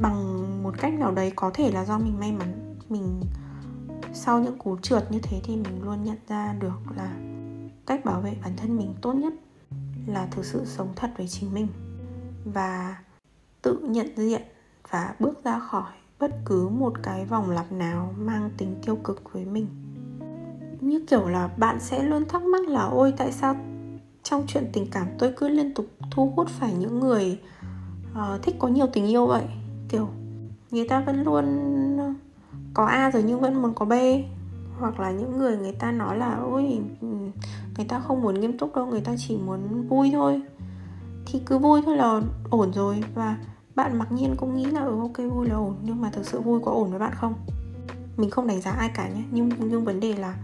bằng 0.00 0.42
một 0.62 0.74
cách 0.78 0.94
nào 0.94 1.12
đấy 1.12 1.32
có 1.36 1.50
thể 1.54 1.72
là 1.72 1.84
do 1.84 1.98
mình 1.98 2.20
may 2.20 2.32
mắn, 2.32 2.76
mình 2.88 3.20
sau 4.14 4.40
những 4.40 4.58
cú 4.58 4.78
trượt 4.78 5.12
như 5.12 5.18
thế 5.22 5.40
thì 5.44 5.56
mình 5.56 5.82
luôn 5.82 6.04
nhận 6.04 6.18
ra 6.28 6.52
được 6.60 6.78
là 6.96 7.12
cách 7.86 8.04
bảo 8.04 8.20
vệ 8.20 8.36
bản 8.42 8.52
thân 8.56 8.76
mình 8.76 8.94
tốt 9.02 9.12
nhất 9.12 9.34
là 10.06 10.26
thực 10.26 10.44
sự 10.44 10.64
sống 10.64 10.88
thật 10.96 11.10
với 11.16 11.28
chính 11.28 11.54
mình 11.54 11.68
và 12.44 12.96
tự 13.62 13.78
nhận 13.78 14.06
diện 14.16 14.42
và 14.90 15.14
bước 15.18 15.44
ra 15.44 15.58
khỏi 15.58 15.92
bất 16.18 16.30
cứ 16.44 16.68
một 16.68 16.92
cái 17.02 17.24
vòng 17.24 17.50
lặp 17.50 17.72
nào 17.72 18.14
mang 18.18 18.50
tính 18.56 18.76
tiêu 18.82 18.96
cực 18.96 19.32
với 19.32 19.44
mình. 19.44 19.66
Như 20.80 21.04
kiểu 21.08 21.28
là 21.28 21.48
bạn 21.56 21.80
sẽ 21.80 22.02
luôn 22.02 22.24
thắc 22.28 22.42
mắc 22.42 22.68
là 22.68 22.82
ôi 22.82 23.14
tại 23.16 23.32
sao 23.32 23.56
trong 24.22 24.44
chuyện 24.46 24.64
tình 24.72 24.86
cảm 24.90 25.06
tôi 25.18 25.32
cứ 25.36 25.48
liên 25.48 25.74
tục 25.74 25.86
thu 26.10 26.32
hút 26.36 26.48
phải 26.48 26.74
những 26.74 27.00
người 27.00 27.40
uh, 28.12 28.42
thích 28.42 28.56
có 28.58 28.68
nhiều 28.68 28.86
tình 28.92 29.06
yêu 29.06 29.26
vậy? 29.26 29.44
Kiểu 29.88 30.08
người 30.70 30.88
ta 30.88 31.00
vẫn 31.00 31.22
luôn 31.22 31.46
có 32.74 32.86
a 32.86 33.10
rồi 33.10 33.22
nhưng 33.22 33.40
vẫn 33.40 33.62
muốn 33.62 33.74
có 33.74 33.84
b 33.84 33.92
hoặc 34.82 35.00
là 35.00 35.10
những 35.10 35.38
người 35.38 35.56
người 35.56 35.72
ta 35.72 35.92
nói 35.92 36.18
là, 36.18 36.34
ôi 36.34 36.80
ừ, 37.00 37.06
người 37.76 37.86
ta 37.88 38.00
không 38.00 38.22
muốn 38.22 38.40
nghiêm 38.40 38.58
túc 38.58 38.76
đâu, 38.76 38.86
người 38.86 39.00
ta 39.00 39.14
chỉ 39.18 39.36
muốn 39.36 39.88
vui 39.88 40.10
thôi. 40.12 40.42
Thì 41.26 41.40
cứ 41.46 41.58
vui 41.58 41.82
thôi 41.84 41.96
là 41.96 42.20
ổn 42.50 42.72
rồi. 42.72 43.02
Và 43.14 43.36
bạn 43.74 43.98
mặc 43.98 44.12
nhiên 44.12 44.34
cũng 44.36 44.56
nghĩ 44.56 44.64
là 44.64 44.84
ừ 44.84 44.98
ok, 45.00 45.18
vui 45.32 45.48
là 45.48 45.54
ổn, 45.54 45.76
nhưng 45.82 46.00
mà 46.00 46.10
thực 46.10 46.26
sự 46.26 46.40
vui 46.40 46.60
có 46.64 46.72
ổn 46.72 46.90
với 46.90 46.98
bạn 46.98 47.12
không? 47.14 47.34
Mình 48.16 48.30
không 48.30 48.46
đánh 48.46 48.60
giá 48.60 48.70
ai 48.70 48.90
cả 48.94 49.08
nhé, 49.08 49.22
nhưng 49.30 49.48
nhưng 49.58 49.84
vấn 49.84 50.00
đề 50.00 50.14
là 50.14 50.36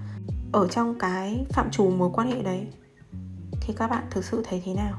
ở 0.52 0.68
trong 0.68 0.98
cái 0.98 1.46
phạm 1.50 1.70
trù 1.70 1.90
mối 1.90 2.10
quan 2.12 2.30
hệ 2.30 2.42
đấy 2.42 2.66
thì 3.60 3.74
các 3.76 3.90
bạn 3.90 4.04
thực 4.10 4.24
sự 4.24 4.42
thấy 4.48 4.62
thế 4.64 4.74
nào? 4.74 4.94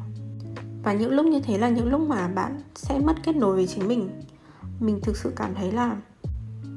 Và 0.84 0.94
những 0.94 1.12
lúc 1.12 1.26
như 1.26 1.40
thế 1.40 1.58
là 1.58 1.70
những 1.70 1.90
lúc 1.90 2.02
mà 2.02 2.28
bạn 2.28 2.62
sẽ 2.76 3.00
mất 3.00 3.14
kết 3.24 3.36
nối 3.36 3.56
với 3.56 3.68
chính 3.68 3.88
mình. 3.88 4.10
Mình 4.80 5.00
thực 5.04 5.18
sự 5.18 5.34
cảm 5.36 5.56
thấy 5.56 5.72
là 5.72 5.96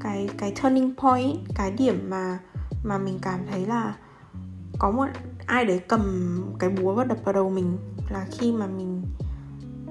cái 0.01 0.29
cái 0.38 0.53
turning 0.62 0.94
point, 0.96 1.37
cái 1.55 1.70
điểm 1.70 2.11
mà 2.11 2.38
mà 2.83 2.99
mình 2.99 3.18
cảm 3.23 3.40
thấy 3.51 3.66
là 3.66 3.97
có 4.79 4.90
một, 4.90 5.07
ai 5.47 5.64
đấy 5.64 5.81
cầm 5.88 6.03
cái 6.59 6.71
búa 6.71 6.95
và 6.95 7.05
đập 7.05 7.18
vào 7.25 7.33
đầu 7.33 7.51
mình 7.51 7.79
là 8.11 8.27
khi 8.31 8.53
mà 8.53 8.66
mình 8.66 9.03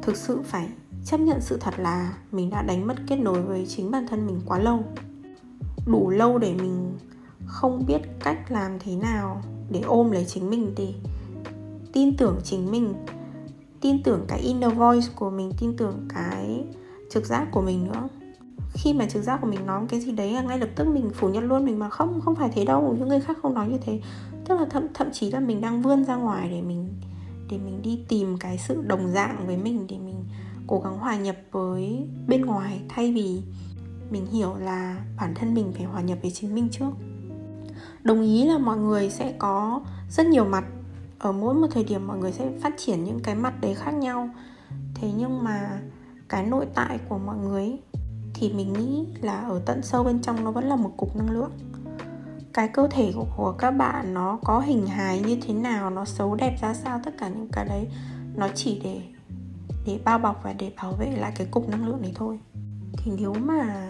thực 0.02 0.18
sự 0.18 0.42
phải 0.44 0.70
chấp 1.06 1.20
nhận 1.20 1.42
sự 1.42 1.58
thật 1.58 1.74
là 1.78 2.14
mình 2.32 2.50
đã 2.50 2.62
đánh 2.62 2.88
mất 2.88 2.96
kết 3.08 3.16
nối 3.16 3.42
với 3.42 3.66
chính 3.70 3.92
bản 3.92 4.08
thân 4.08 4.28
mình 4.28 4.42
quá 4.46 4.60
lâu. 4.60 4.84
Đủ 5.86 6.10
lâu 6.10 6.38
để 6.38 6.54
mình 6.54 6.98
không 7.46 7.86
biết 7.88 8.02
cách 8.20 8.52
làm 8.52 8.80
thế 8.80 8.96
nào 8.96 9.42
để 9.70 9.82
ôm 9.82 10.12
lấy 10.12 10.26
chính 10.26 10.50
mình, 10.50 10.74
để 10.78 10.94
tin 11.94 12.18
tưởng 12.18 12.40
chính 12.44 12.72
mình, 12.72 12.94
tin 13.82 14.04
tưởng 14.04 14.26
cái 14.28 14.40
inner 14.40 14.74
voice 14.74 15.08
của 15.16 15.30
mình, 15.30 15.52
tin 15.60 15.78
tưởng 15.78 16.08
cái 16.14 16.66
trực 17.10 17.26
giác 17.26 17.48
của 17.52 17.62
mình 17.62 17.84
nữa 17.84 18.08
khi 18.74 18.94
mà 18.94 19.06
trực 19.06 19.24
giác 19.24 19.38
của 19.42 19.48
mình 19.48 19.66
nói 19.66 19.86
cái 19.90 20.00
gì 20.00 20.12
đấy 20.12 20.34
là 20.34 20.42
ngay 20.42 20.60
lập 20.60 20.70
tức 20.76 20.88
mình 20.88 21.10
phủ 21.14 21.30
nhận 21.30 21.44
luôn 21.44 21.66
mình 21.66 21.80
mà 21.80 21.90
không 21.90 22.22
không 22.22 22.36
phải 22.36 22.50
thế 22.54 22.66
đâu. 22.66 22.96
Những 23.00 23.08
người 23.08 23.20
khác 23.20 23.38
không 23.42 23.54
nói 23.54 23.68
như 23.68 23.78
thế. 23.86 24.02
Tức 24.46 24.60
là 24.60 24.66
thậm 24.70 24.88
thậm 24.94 25.08
chí 25.12 25.32
là 25.32 25.40
mình 25.40 25.62
đang 25.62 25.82
vươn 25.82 26.06
ra 26.06 26.16
ngoài 26.16 26.50
để 26.50 26.62
mình 26.62 26.90
để 27.50 27.58
mình 27.58 27.82
đi 27.82 28.00
tìm 28.08 28.38
cái 28.38 28.58
sự 28.58 28.82
đồng 28.82 29.08
dạng 29.08 29.48
với 29.48 29.58
mình, 29.58 29.88
để 29.90 29.98
mình 29.98 30.26
cố 30.68 30.80
gắng 30.80 30.98
hòa 30.98 31.18
nhập 31.18 31.36
với 31.52 32.08
bên 32.28 32.42
ngoài 32.42 32.82
thay 32.90 33.14
vì 33.14 33.42
mình 34.10 34.26
hiểu 34.26 34.56
là 34.56 34.98
bản 35.18 35.34
thân 35.36 35.54
mình 35.54 35.74
phải 35.76 35.86
hòa 35.86 36.02
nhập 36.02 36.18
với 36.22 36.32
chính 36.32 36.56
mình 36.56 36.70
trước. 36.72 36.90
Đồng 38.04 38.22
ý 38.22 38.46
là 38.48 38.58
mọi 38.58 38.78
người 38.78 39.10
sẽ 39.10 39.34
có 39.40 39.82
rất 40.10 40.26
nhiều 40.26 40.46
mặt. 40.46 40.64
Ở 41.20 41.32
mỗi 41.32 41.54
một 41.54 41.68
thời 41.72 41.84
điểm 41.84 42.08
mọi 42.08 42.18
người 42.18 42.32
sẽ 42.32 42.52
phát 42.62 42.74
triển 42.78 43.04
những 43.04 43.20
cái 43.20 43.36
mặt 43.36 43.62
đấy 43.62 43.76
khác 43.76 43.92
nhau. 43.92 44.30
Thế 44.96 45.12
nhưng 45.18 45.44
mà 45.44 45.82
cái 46.30 46.46
nội 46.46 46.66
tại 46.74 47.00
của 47.10 47.18
mọi 47.18 47.38
người 47.38 47.78
thì 48.42 48.54
mình 48.54 48.74
nghĩ 48.74 49.06
là 49.22 49.42
ở 49.42 49.62
tận 49.66 49.82
sâu 49.84 50.04
bên 50.04 50.22
trong 50.22 50.44
nó 50.44 50.52
vẫn 50.52 50.64
là 50.64 50.76
một 50.76 50.92
cục 50.98 51.16
năng 51.16 51.30
lượng. 51.30 51.52
Cái 52.54 52.68
cơ 52.68 52.88
thể 52.92 53.12
của, 53.16 53.28
của 53.38 53.52
các 53.52 53.72
bạn 53.72 54.14
nó 54.14 54.40
có 54.44 54.60
hình 54.60 54.88
hài 54.88 55.20
như 55.20 55.38
thế 55.42 55.54
nào 55.54 55.90
nó 55.90 56.06
xấu 56.06 56.36
đẹp 56.36 56.58
ra 56.62 56.74
sao 56.74 57.00
tất 57.04 57.12
cả 57.18 57.28
những 57.28 57.50
cái 57.52 57.66
đấy 57.66 57.88
nó 58.36 58.48
chỉ 58.56 58.82
để 58.84 59.02
để 59.86 60.00
bao 60.06 60.20
bọc 60.20 60.44
và 60.44 60.54
để 60.54 60.72
bảo 60.78 60.92
vệ 60.92 61.12
lại 61.18 61.32
cái 61.36 61.48
cục 61.52 61.70
năng 61.70 61.88
lượng 61.88 62.02
này 62.02 62.12
thôi. 62.16 62.40
Thì 62.98 63.12
nếu 63.18 63.34
mà 63.34 63.88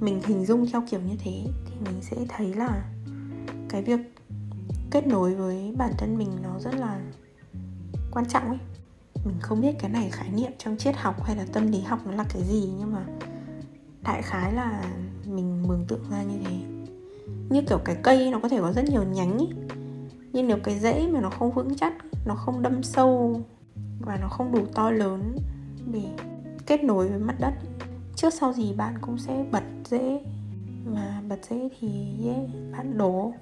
mình 0.00 0.20
hình 0.26 0.46
dung 0.46 0.66
theo 0.72 0.82
kiểu 0.90 1.00
như 1.00 1.16
thế 1.18 1.44
thì 1.66 1.74
mình 1.84 2.02
sẽ 2.02 2.16
thấy 2.28 2.54
là 2.54 2.84
cái 3.68 3.82
việc 3.82 4.00
kết 4.90 5.06
nối 5.06 5.34
với 5.34 5.74
bản 5.78 5.92
thân 5.98 6.18
mình 6.18 6.30
nó 6.42 6.58
rất 6.60 6.74
là 6.74 7.00
quan 8.10 8.26
trọng 8.26 8.48
ấy. 8.48 8.58
Mình 9.24 9.36
không 9.40 9.60
biết 9.60 9.72
cái 9.78 9.90
này 9.90 10.10
khái 10.10 10.30
niệm 10.30 10.52
trong 10.58 10.76
triết 10.76 10.96
học 10.96 11.24
hay 11.24 11.36
là 11.36 11.46
tâm 11.52 11.72
lý 11.72 11.80
học 11.80 11.98
nó 12.06 12.12
là 12.12 12.24
cái 12.28 12.42
gì 12.42 12.70
nhưng 12.78 12.92
mà 12.92 13.04
đại 14.08 14.22
khái 14.22 14.52
là 14.52 14.82
mình 15.26 15.62
mường 15.68 15.84
tượng 15.88 16.04
ra 16.10 16.22
như 16.22 16.38
thế. 16.44 16.56
Như 17.50 17.62
kiểu 17.68 17.78
cái 17.84 17.96
cây 18.02 18.30
nó 18.30 18.40
có 18.40 18.48
thể 18.48 18.58
có 18.60 18.72
rất 18.72 18.84
nhiều 18.84 19.02
nhánh 19.02 19.38
ý. 19.38 19.46
nhưng 20.32 20.48
nếu 20.48 20.58
cái 20.64 20.78
rễ 20.78 21.06
mà 21.12 21.20
nó 21.20 21.30
không 21.30 21.50
vững 21.50 21.74
chắc 21.76 21.94
nó 22.26 22.34
không 22.34 22.62
đâm 22.62 22.82
sâu 22.82 23.40
và 24.00 24.16
nó 24.16 24.28
không 24.28 24.52
đủ 24.52 24.66
to 24.74 24.90
lớn 24.90 25.36
để 25.92 26.02
kết 26.66 26.84
nối 26.84 27.08
với 27.08 27.18
mặt 27.18 27.36
đất 27.40 27.52
trước 28.16 28.34
sau 28.34 28.52
gì 28.52 28.72
bạn 28.72 28.94
cũng 29.00 29.18
sẽ 29.18 29.44
bật 29.52 29.62
rễ. 29.84 30.20
Mà 30.84 31.22
bật 31.28 31.38
rễ 31.50 31.68
thì 31.80 31.88
yeah, 32.24 32.72
bạn 32.72 32.98
đổ. 32.98 33.32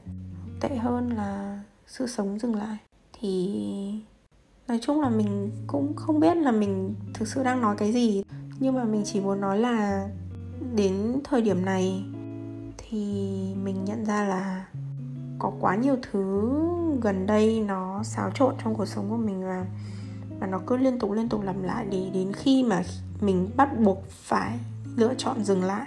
Tệ 0.61 0.77
hơn 0.77 1.11
là 1.11 1.61
sự 1.87 2.07
sống 2.07 2.39
dừng 2.39 2.55
lại. 2.55 2.77
Thì 3.21 3.55
nói 4.69 4.79
chung 4.83 5.01
là 5.01 5.09
mình 5.09 5.51
cũng 5.67 5.97
không 5.97 6.21
biết 6.21 6.37
là 6.37 6.53
mình 6.53 6.95
thực 7.15 7.29
sự 7.29 7.43
đang 7.43 7.61
nói 7.61 7.77
cái 7.79 7.93
gì. 7.93 8.23
Nhưng 8.59 8.75
mà 8.75 8.85
mình 8.85 9.03
chỉ 9.05 9.21
muốn 9.21 9.41
nói 9.41 9.59
là 9.59 10.09
đến 10.75 11.21
thời 11.25 11.43
điểm 11.43 11.65
này 11.65 12.05
thì 12.77 12.99
mình 13.63 13.85
nhận 13.85 14.05
ra 14.05 14.25
là 14.25 14.67
có 15.39 15.53
quá 15.61 15.77
nhiều 15.77 15.97
thứ 16.13 16.53
gần 17.01 17.27
đây 17.27 17.61
nó 17.61 18.03
xáo 18.03 18.31
trộn 18.35 18.55
trong 18.65 18.75
cuộc 18.75 18.87
sống 18.87 19.11
của 19.11 19.17
mình 19.17 19.45
và 19.45 19.67
và 20.41 20.47
nó 20.47 20.61
cứ 20.67 20.77
liên 20.77 20.99
tục 20.99 21.13
liên 21.13 21.29
tục 21.29 21.43
làm 21.43 21.63
lại 21.63 21.87
để 21.91 22.11
đến 22.15 22.33
khi 22.33 22.63
mà 22.63 22.83
mình 23.21 23.51
bắt 23.57 23.81
buộc 23.81 24.11
phải 24.11 24.59
lựa 24.97 25.15
chọn 25.15 25.45
dừng 25.45 25.65
lại 25.65 25.87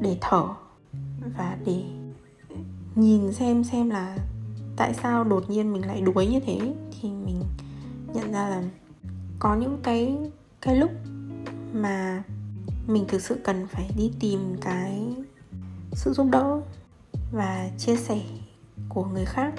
để 0.00 0.18
thở 0.20 0.44
và 1.36 1.56
để 1.64 1.82
nhìn 2.94 3.32
xem 3.32 3.64
xem 3.64 3.90
là 3.90 4.16
tại 4.76 4.94
sao 4.94 5.24
đột 5.24 5.50
nhiên 5.50 5.72
mình 5.72 5.86
lại 5.86 6.00
đuối 6.00 6.26
như 6.26 6.40
thế 6.40 6.74
thì 7.00 7.08
mình 7.10 7.42
nhận 8.14 8.32
ra 8.32 8.48
là 8.48 8.62
có 9.38 9.54
những 9.54 9.78
cái 9.82 10.18
cái 10.60 10.76
lúc 10.76 10.90
mà 11.72 12.22
mình 12.88 13.04
thực 13.08 13.20
sự 13.20 13.40
cần 13.44 13.66
phải 13.66 13.90
đi 13.96 14.12
tìm 14.20 14.56
cái 14.60 15.16
sự 15.92 16.12
giúp 16.12 16.26
đỡ 16.30 16.60
và 17.32 17.70
chia 17.78 17.96
sẻ 17.96 18.20
của 18.88 19.04
người 19.04 19.24
khác. 19.24 19.54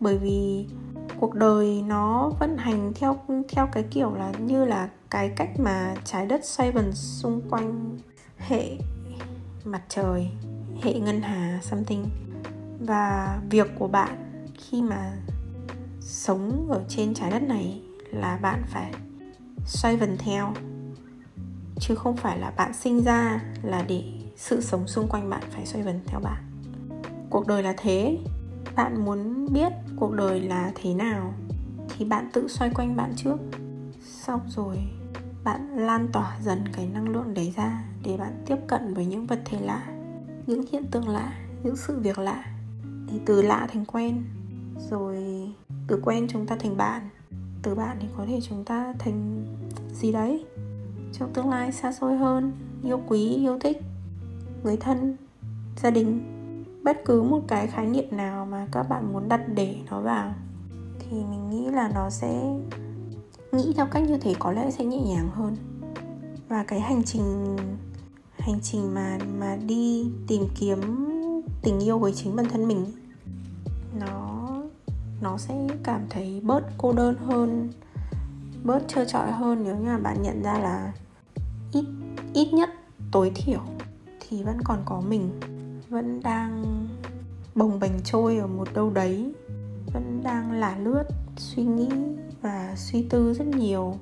Bởi 0.00 0.18
vì 0.18 0.66
cuộc 1.20 1.34
đời 1.34 1.82
nó 1.86 2.30
vận 2.40 2.56
hành 2.56 2.92
theo 2.94 3.16
theo 3.48 3.68
cái 3.72 3.82
kiểu 3.90 4.14
là 4.14 4.32
như 4.32 4.64
là 4.64 4.88
cái 5.10 5.32
cách 5.36 5.50
mà 5.58 5.94
trái 6.04 6.26
đất 6.26 6.44
xoay 6.44 6.72
vần 6.72 6.92
xung 6.92 7.40
quanh 7.50 7.98
hệ 8.38 8.78
mặt 9.64 9.82
trời, 9.88 10.28
hệ 10.82 11.00
ngân 11.00 11.22
hà, 11.22 11.60
something. 11.62 12.04
Và 12.80 13.38
việc 13.50 13.70
của 13.78 13.88
bạn 13.88 14.42
khi 14.54 14.82
mà 14.82 15.12
sống 16.00 16.66
ở 16.70 16.84
trên 16.88 17.14
trái 17.14 17.30
đất 17.30 17.42
này 17.42 17.82
là 18.10 18.38
bạn 18.42 18.62
phải 18.66 18.92
xoay 19.66 19.96
vần 19.96 20.16
theo 20.18 20.52
chứ 21.80 21.94
không 21.94 22.16
phải 22.16 22.38
là 22.38 22.50
bạn 22.50 22.74
sinh 22.74 23.04
ra 23.04 23.42
là 23.62 23.84
để 23.88 24.04
sự 24.36 24.60
sống 24.60 24.86
xung 24.86 25.08
quanh 25.08 25.30
bạn 25.30 25.42
phải 25.50 25.66
xoay 25.66 25.84
vần 25.84 26.00
theo 26.06 26.20
bạn. 26.20 26.44
Cuộc 27.30 27.46
đời 27.46 27.62
là 27.62 27.74
thế. 27.76 28.18
Bạn 28.76 29.04
muốn 29.04 29.46
biết 29.52 29.72
cuộc 29.96 30.12
đời 30.12 30.40
là 30.40 30.72
thế 30.74 30.94
nào 30.94 31.34
thì 31.88 32.04
bạn 32.04 32.30
tự 32.32 32.48
xoay 32.48 32.70
quanh 32.70 32.96
bạn 32.96 33.12
trước. 33.16 33.36
Xong 34.02 34.40
rồi, 34.48 34.76
bạn 35.44 35.76
lan 35.76 36.08
tỏa 36.12 36.38
dần 36.42 36.64
cái 36.72 36.86
năng 36.86 37.08
lượng 37.08 37.34
đấy 37.34 37.52
ra 37.56 37.84
để 38.04 38.16
bạn 38.16 38.42
tiếp 38.46 38.56
cận 38.66 38.94
với 38.94 39.06
những 39.06 39.26
vật 39.26 39.40
thể 39.44 39.60
lạ, 39.60 39.86
những 40.46 40.64
hiện 40.72 40.86
tượng 40.90 41.08
lạ, 41.08 41.32
những 41.62 41.76
sự 41.76 41.98
việc 41.98 42.18
lạ. 42.18 42.44
Để 43.12 43.18
từ 43.26 43.42
lạ 43.42 43.68
thành 43.72 43.84
quen, 43.84 44.24
rồi 44.90 45.16
từ 45.86 46.00
quen 46.04 46.26
chúng 46.30 46.46
ta 46.46 46.56
thành 46.56 46.76
bạn. 46.76 47.08
Từ 47.62 47.74
bạn 47.74 47.96
thì 48.00 48.08
có 48.16 48.24
thể 48.26 48.40
chúng 48.48 48.64
ta 48.64 48.94
thành 48.98 49.46
gì 49.92 50.12
đấy 50.12 50.44
trong 51.12 51.32
tương 51.32 51.50
lai 51.50 51.72
xa 51.72 51.92
xôi 51.92 52.16
hơn, 52.16 52.52
yêu 52.82 53.00
quý, 53.08 53.34
yêu 53.34 53.58
thích, 53.58 53.82
người 54.62 54.76
thân, 54.76 55.16
gia 55.82 55.90
đình. 55.90 56.34
Bất 56.84 57.04
cứ 57.04 57.22
một 57.22 57.40
cái 57.48 57.66
khái 57.66 57.86
niệm 57.86 58.04
nào 58.10 58.46
mà 58.46 58.68
các 58.72 58.82
bạn 58.82 59.12
muốn 59.12 59.28
đặt 59.28 59.40
để 59.54 59.76
nó 59.90 60.00
vào, 60.00 60.34
thì 60.98 61.16
mình 61.30 61.50
nghĩ 61.50 61.70
là 61.70 61.90
nó 61.94 62.10
sẽ 62.10 62.58
nghĩ 63.52 63.72
theo 63.76 63.86
cách 63.86 64.02
như 64.08 64.18
thế 64.18 64.34
có 64.38 64.52
lẽ 64.52 64.70
sẽ 64.70 64.84
nhẹ 64.84 65.00
nhàng 65.02 65.28
hơn. 65.34 65.56
Và 66.48 66.64
cái 66.64 66.80
hành 66.80 67.02
trình 67.02 67.56
hành 68.38 68.60
trình 68.62 68.94
mà 68.94 69.18
mà 69.38 69.56
đi 69.66 70.10
tìm 70.26 70.42
kiếm 70.58 70.80
tình 71.62 71.80
yêu 71.80 71.98
với 71.98 72.12
chính 72.12 72.36
bản 72.36 72.46
thân 72.48 72.68
mình, 72.68 72.86
nó 74.00 74.48
nó 75.22 75.38
sẽ 75.38 75.68
cảm 75.82 76.00
thấy 76.10 76.40
bớt 76.44 76.60
cô 76.78 76.92
đơn 76.92 77.14
hơn 77.14 77.68
bớt 78.64 78.88
trơ 78.88 79.04
trọi 79.04 79.30
hơn 79.30 79.62
nếu 79.64 79.76
như 79.76 79.88
là 79.88 79.98
bạn 79.98 80.22
nhận 80.22 80.42
ra 80.42 80.58
là 80.58 80.92
ít 81.72 81.84
ít 82.34 82.52
nhất 82.52 82.70
tối 83.12 83.32
thiểu 83.34 83.60
thì 84.20 84.42
vẫn 84.42 84.58
còn 84.64 84.82
có 84.84 85.00
mình, 85.08 85.30
vẫn 85.88 86.20
đang 86.22 86.64
bồng 87.54 87.80
bềnh 87.80 88.02
trôi 88.04 88.38
ở 88.38 88.46
một 88.46 88.68
đâu 88.74 88.90
đấy, 88.90 89.32
vẫn 89.92 90.20
đang 90.24 90.52
lả 90.52 90.76
lướt, 90.78 91.04
suy 91.36 91.62
nghĩ 91.62 91.88
và 92.42 92.74
suy 92.76 93.02
tư 93.02 93.34
rất 93.34 93.46
nhiều, 93.46 93.94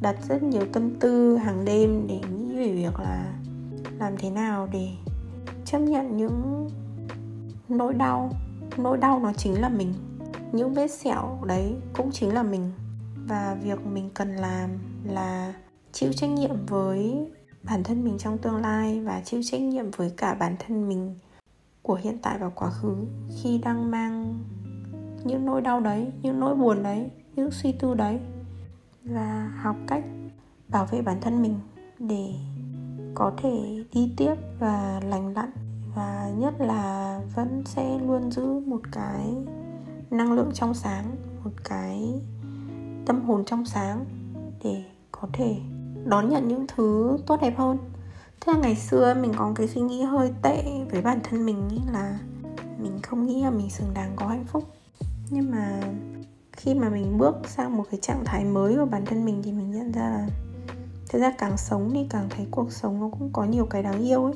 đặt 0.00 0.16
rất 0.28 0.42
nhiều 0.42 0.66
tâm 0.72 0.94
tư 1.00 1.36
hàng 1.36 1.64
đêm 1.64 2.06
để 2.06 2.20
nghĩ 2.36 2.56
về 2.56 2.72
việc 2.72 3.00
là 3.00 3.34
làm 3.98 4.16
thế 4.18 4.30
nào 4.30 4.68
để 4.72 4.88
chấp 5.64 5.78
nhận 5.78 6.16
những 6.16 6.68
nỗi 7.68 7.94
đau. 7.94 8.30
Nỗi 8.76 8.98
đau 8.98 9.20
nó 9.20 9.32
chính 9.32 9.60
là 9.60 9.68
mình, 9.68 9.94
những 10.52 10.74
vết 10.74 10.88
sẹo 10.88 11.38
đấy 11.46 11.76
cũng 11.96 12.10
chính 12.12 12.34
là 12.34 12.42
mình 12.42 12.70
và 13.28 13.56
việc 13.62 13.86
mình 13.86 14.10
cần 14.14 14.36
làm 14.36 14.70
là 15.04 15.54
chịu 15.92 16.12
trách 16.12 16.30
nhiệm 16.30 16.66
với 16.66 17.26
bản 17.62 17.84
thân 17.84 18.04
mình 18.04 18.18
trong 18.18 18.38
tương 18.38 18.56
lai 18.56 19.00
và 19.00 19.22
chịu 19.24 19.40
trách 19.44 19.60
nhiệm 19.60 19.90
với 19.90 20.12
cả 20.16 20.34
bản 20.34 20.56
thân 20.58 20.88
mình 20.88 21.14
của 21.82 21.94
hiện 21.94 22.18
tại 22.22 22.38
và 22.38 22.48
quá 22.48 22.70
khứ 22.70 22.94
khi 23.42 23.58
đang 23.58 23.90
mang 23.90 24.38
những 25.24 25.46
nỗi 25.46 25.60
đau 25.60 25.80
đấy, 25.80 26.12
những 26.22 26.40
nỗi 26.40 26.54
buồn 26.54 26.82
đấy, 26.82 27.10
những 27.36 27.50
suy 27.50 27.72
tư 27.72 27.94
đấy. 27.94 28.20
Và 29.04 29.52
học 29.62 29.76
cách 29.86 30.04
bảo 30.68 30.86
vệ 30.86 31.02
bản 31.02 31.20
thân 31.20 31.42
mình 31.42 31.58
để 31.98 32.34
có 33.14 33.32
thể 33.36 33.84
đi 33.92 34.12
tiếp 34.16 34.34
và 34.58 35.00
lành 35.04 35.34
lặn. 35.34 35.50
Và 35.94 36.30
nhất 36.38 36.54
là 36.58 37.20
vẫn 37.34 37.62
sẽ 37.66 37.98
luôn 37.98 38.30
giữ 38.30 38.60
một 38.66 38.80
cái 38.92 39.34
năng 40.10 40.32
lượng 40.32 40.50
trong 40.54 40.74
sáng, 40.74 41.16
một 41.44 41.50
cái 41.64 42.20
tâm 43.06 43.24
hồn 43.24 43.44
trong 43.44 43.64
sáng 43.64 44.04
để 44.64 44.84
có 45.12 45.28
thể 45.32 45.56
đón 46.04 46.28
nhận 46.28 46.48
những 46.48 46.66
thứ 46.76 47.18
tốt 47.26 47.38
đẹp 47.42 47.54
hơn. 47.56 47.78
Thế 48.40 48.52
là 48.52 48.58
ngày 48.58 48.76
xưa 48.76 49.14
mình 49.14 49.32
có 49.36 49.52
cái 49.54 49.68
suy 49.68 49.80
nghĩ 49.80 50.02
hơi 50.02 50.32
tệ 50.42 50.64
với 50.90 51.02
bản 51.02 51.20
thân 51.22 51.46
mình 51.46 51.68
ý 51.70 51.78
là 51.92 52.18
mình 52.78 52.98
không 53.02 53.26
nghĩ 53.26 53.42
là 53.42 53.50
mình 53.50 53.70
xứng 53.70 53.94
đáng 53.94 54.12
có 54.16 54.26
hạnh 54.26 54.44
phúc. 54.44 54.64
Nhưng 55.30 55.50
mà 55.50 55.80
khi 56.52 56.74
mà 56.74 56.88
mình 56.88 57.18
bước 57.18 57.36
sang 57.48 57.76
một 57.76 57.84
cái 57.90 58.00
trạng 58.02 58.24
thái 58.24 58.44
mới 58.44 58.76
của 58.76 58.86
bản 58.86 59.04
thân 59.06 59.24
mình 59.24 59.42
thì 59.44 59.52
mình 59.52 59.70
nhận 59.70 59.92
ra 59.92 60.10
là 60.10 60.28
thực 61.08 61.18
ra 61.18 61.32
càng 61.38 61.56
sống 61.56 61.90
thì 61.94 62.06
càng 62.10 62.28
thấy 62.30 62.46
cuộc 62.50 62.72
sống 62.72 63.00
nó 63.00 63.08
cũng 63.18 63.30
có 63.32 63.44
nhiều 63.44 63.66
cái 63.66 63.82
đáng 63.82 64.02
yêu 64.02 64.24
ấy. 64.24 64.34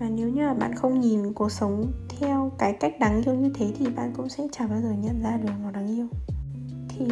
Và 0.00 0.08
nếu 0.08 0.28
như 0.28 0.46
là 0.46 0.54
bạn 0.54 0.74
không 0.74 1.00
nhìn 1.00 1.32
cuộc 1.32 1.52
sống 1.52 1.92
theo 2.08 2.52
cái 2.58 2.72
cách 2.72 2.94
đáng 3.00 3.22
yêu 3.22 3.34
như 3.34 3.50
thế 3.54 3.72
thì 3.78 3.86
bạn 3.86 4.12
cũng 4.16 4.28
sẽ 4.28 4.46
chẳng 4.52 4.70
bao 4.70 4.80
giờ 4.80 4.90
nhận 4.90 5.22
ra 5.22 5.36
được 5.36 5.50
nó 5.62 5.70
đáng 5.70 5.96
yêu 5.96 6.06
thì 7.00 7.06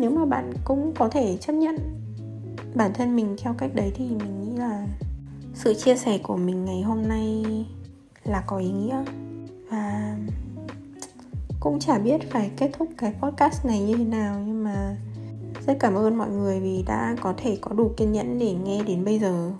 nếu 0.00 0.10
mà 0.10 0.24
bạn 0.24 0.52
cũng 0.64 0.92
có 0.98 1.08
thể 1.08 1.36
chấp 1.36 1.52
nhận 1.52 1.76
bản 2.74 2.90
thân 2.94 3.16
mình 3.16 3.36
theo 3.38 3.54
cách 3.58 3.70
đấy 3.74 3.92
thì 3.94 4.04
mình 4.04 4.40
nghĩ 4.40 4.58
là 4.58 4.86
sự 5.54 5.74
chia 5.74 5.96
sẻ 5.96 6.18
của 6.18 6.36
mình 6.36 6.64
ngày 6.64 6.82
hôm 6.82 7.08
nay 7.08 7.44
là 8.24 8.44
có 8.46 8.58
ý 8.58 8.70
nghĩa 8.70 9.04
và 9.70 10.16
cũng 11.60 11.80
chả 11.80 11.98
biết 11.98 12.30
phải 12.30 12.50
kết 12.56 12.70
thúc 12.78 12.88
cái 12.98 13.14
podcast 13.22 13.66
này 13.66 13.80
như 13.80 13.96
thế 13.96 14.04
nào, 14.04 14.42
nhưng 14.46 14.64
mà 14.64 14.96
rất 15.66 15.76
cảm 15.80 15.94
ơn 15.94 16.18
mọi 16.18 16.30
người 16.30 16.60
vì 16.60 16.84
đã 16.86 17.16
có 17.20 17.34
thể 17.36 17.58
có 17.60 17.72
đủ 17.72 17.90
kiên 17.96 18.12
nhẫn 18.12 18.38
để 18.38 18.52
nghe 18.52 18.82
đến 18.82 19.04
bây 19.04 19.18
giờ 19.18 19.50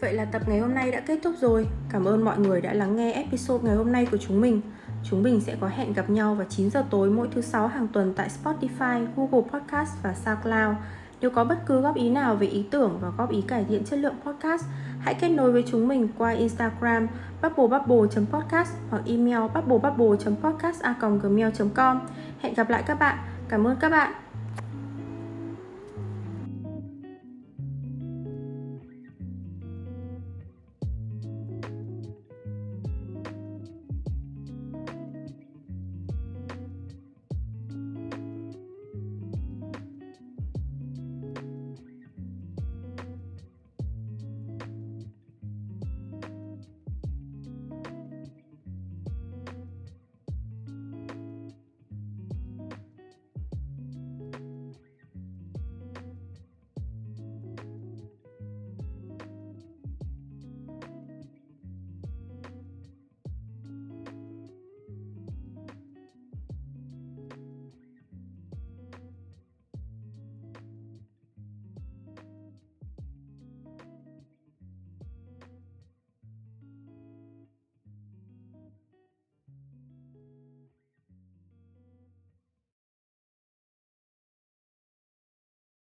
Vậy 0.00 0.12
là 0.12 0.24
tập 0.24 0.42
ngày 0.48 0.58
hôm 0.58 0.74
nay 0.74 0.90
đã 0.90 1.00
kết 1.00 1.18
thúc 1.22 1.34
rồi. 1.40 1.66
Cảm 1.92 2.04
ơn 2.04 2.24
mọi 2.24 2.38
người 2.38 2.60
đã 2.60 2.72
lắng 2.72 2.96
nghe 2.96 3.12
episode 3.12 3.64
ngày 3.64 3.76
hôm 3.76 3.92
nay 3.92 4.06
của 4.10 4.16
chúng 4.16 4.40
mình. 4.40 4.60
Chúng 5.04 5.22
mình 5.22 5.40
sẽ 5.40 5.56
có 5.60 5.68
hẹn 5.68 5.92
gặp 5.92 6.10
nhau 6.10 6.34
vào 6.34 6.46
9 6.50 6.70
giờ 6.70 6.84
tối 6.90 7.10
mỗi 7.10 7.28
thứ 7.32 7.40
sáu 7.40 7.68
hàng 7.68 7.88
tuần 7.88 8.12
tại 8.16 8.28
Spotify, 8.42 9.06
Google 9.16 9.50
Podcast 9.50 9.90
và 10.02 10.14
SoundCloud. 10.14 10.76
Nếu 11.20 11.30
có 11.30 11.44
bất 11.44 11.58
cứ 11.66 11.80
góp 11.80 11.96
ý 11.96 12.10
nào 12.10 12.36
về 12.36 12.46
ý 12.46 12.64
tưởng 12.70 12.98
và 13.00 13.08
góp 13.18 13.30
ý 13.30 13.40
cải 13.40 13.64
thiện 13.64 13.84
chất 13.84 13.98
lượng 13.98 14.14
podcast, 14.24 14.64
hãy 15.00 15.14
kết 15.14 15.28
nối 15.28 15.52
với 15.52 15.64
chúng 15.66 15.88
mình 15.88 16.08
qua 16.18 16.30
Instagram 16.30 17.06
bubblebubble.podcast 17.42 18.70
hoặc 18.90 19.02
email 19.06 19.40
bubblebubble.podcast.gmail.com 19.54 22.00
Hẹn 22.40 22.54
gặp 22.54 22.70
lại 22.70 22.82
các 22.86 22.98
bạn. 22.98 23.18
Cảm 23.48 23.66
ơn 23.66 23.76
các 23.80 23.88
bạn. 23.88 24.29